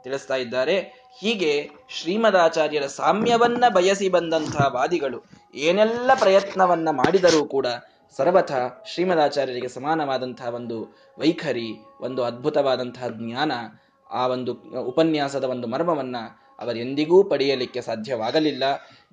ತಿಳಿಸ್ತಾ 0.07 0.35
ಇದ್ದಾರೆ. 0.35 0.75
ಹೀಗೆ 1.19 1.69
ಶ್ರೀಮದಾಚಾರ್ಯರ 1.89 2.85
ಸಾಮ್ಯವನ್ನ 2.85 3.63
ಬಯಸಿ 3.69 4.09
ಬಂದಂತಹ 4.09 4.65
ವಾದಿಗಳು 4.73 5.19
ಏನೆಲ್ಲ 5.55 6.11
ಪ್ರಯತ್ನವನ್ನ 6.19 6.89
ಮಾಡಿದರೂ 6.91 7.45
ಕೂಡ 7.45 7.67
ಸರ್ವಥ 8.17 8.51
ಶ್ರೀಮದಾಚಾರ್ಯರಿಗೆ 8.85 9.67
ಸಮಾನವಾದಂತಹ 9.67 10.47
ಒಂದು 10.55 10.77
ವೈಖರಿ, 11.19 11.69
ಒಂದು 12.01 12.23
ಅದ್ಭುತವಾದಂತಹ 12.23 13.07
ಜ್ಞಾನ, 13.07 13.51
ಆ 14.11 14.27
ಒಂದು 14.27 14.51
ಉಪನ್ಯಾಸದ 14.81 15.43
ಒಂದು 15.43 15.67
ಮರ್ಮವನ್ನ 15.67 16.15
ಅವರೆಂದಿಗೂ 16.59 17.23
ಪಡೆಯಲಿಕ್ಕೆ 17.23 17.81
ಸಾಧ್ಯವಾಗಲಿಲ್ಲ. 17.81 18.63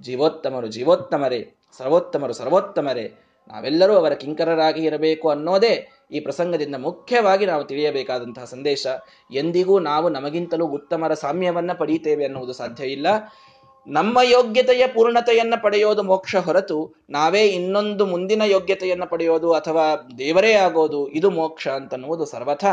ಜೀವೋತ್ತಮರು 0.01 0.67
ಜೀವೋತ್ತಮರೇ, 0.67 1.41
ಸರ್ವೋತ್ತಮರು 1.79 2.33
ಸರ್ವೋತ್ತಮರೇ, 2.33 3.07
ನಾವೆಲ್ಲರೂ 3.51 3.95
ಅವರ 3.95 4.13
ಕಿಂಕರರಾಗಿ 4.13 4.83
ಇರಬೇಕು 4.85 5.31
ಅನ್ನೋದೇ 5.31 5.75
ಈ 6.13 6.21
ಪ್ರಸಂಗದಿಂದ 6.21 6.75
ಮುಖ್ಯವಾಗಿ 6.79 7.47
ನಾವು 7.47 7.65
ತಿಳಿಯಬೇಕಾದಂತಹ 7.65 8.45
ಸಂದೇಶ, 8.45 8.87
ಎಂದಿಗೂ 9.35 9.79
ನಾವು 9.79 10.09
ನಮಗಿಂತಲೂ 10.09 10.67
ಉತ್ತಮರ 10.67 11.15
ಸಾಮ್ಯವನ್ನ 11.15 11.73
ಪಡೆಯುತ್ತೇವೆ 11.73 12.25
ಅನ್ನುವುದು 12.25 12.53
ಸಾಧ್ಯ 12.53 12.85
ಇಲ್ಲ. 12.85 13.07
ನಮ್ಮ 13.87 14.19
ಯೋಗ್ಯತೆಯ 14.23 14.87
ಪೂರ್ಣತೆಯನ್ನ 14.87 15.55
ಪಡೆಯೋದು 15.63 16.03
ಮೋಕ್ಷ 16.03 16.37
ಹೊರತು 16.37 16.95
ನಾವೇ 17.11 17.43
ಇನ್ನೊಂದು 17.43 18.07
ಮುಂದಿನ 18.07 18.43
ಯೋಗ್ಯತೆಯನ್ನ 18.45 19.05
ಪಡೆಯೋದು 19.05 19.53
ಅಥವಾ 19.53 19.97
ದೇವರೇ 20.19 20.53
ಆಗೋದು 20.53 21.09
ಇದು 21.09 21.31
ಮೋಕ್ಷ 21.31 21.69
ಅಂತನ್ನುವುದು 21.69 22.25
ಸರ್ವಥ 22.25 22.65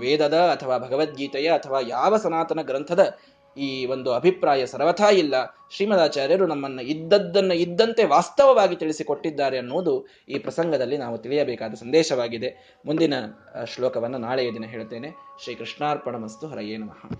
ವೇದದ 0.00 0.34
ಅಥವಾ 0.34 0.78
ಭಗವದ್ಗೀತೆಯ 0.78 1.48
ಅಥವಾ 1.48 1.80
ಯಾವ 1.80 2.16
ಸನಾತನ 2.16 2.62
ಗ್ರಂಥದ 2.62 3.18
ಈ 3.58 3.86
ಒಂದು 3.86 4.12
ಅಭಿಪ್ರಾಯ 4.12 4.66
ಸರ್ವಥಾ 4.66 5.10
ಇಲ್ಲ. 5.10 5.34
ಶ್ರೀಮದಾಚಾರ್ಯರು 5.70 6.46
ನಮ್ಮನ್ನ 6.46 6.80
ಇದ್ದದ್ದನ್ನು 6.80 7.54
ಇದ್ದಂತೆ 7.54 8.04
ವಾಸ್ತವವಾಗಿ 8.04 8.76
ತಿಳಿಸಿಕೊಟ್ಟಿದ್ದಾರೆ 8.76 9.58
ಅನ್ನುವುದು 9.58 10.06
ಈ 10.28 10.38
ಪ್ರಸಂಗದಲ್ಲಿ 10.38 10.96
ನಾವು 10.96 11.18
ತಿಳಿಯಬೇಕಾದ 11.18 11.74
ಸಂದೇಶವಾಗಿದೆ. 11.74 12.80
ಮುಂದಿನ 12.86 13.14
ಶ್ಲೋಕವನ್ನು 13.66 14.18
ನಾಳೆಯ 14.18 14.52
ದಿನ 14.52 14.64
ಹೇಳ್ತೇನೆ. 14.64 15.10
ಶ್ರೀ 15.44 15.54
ಕೃಷ್ಣಾರ್ಪಣ 15.54 16.16
ಮಸ್ತು 16.16 16.46
ಹರಯೇ 16.46 16.76
ನಮಃ. 16.76 17.10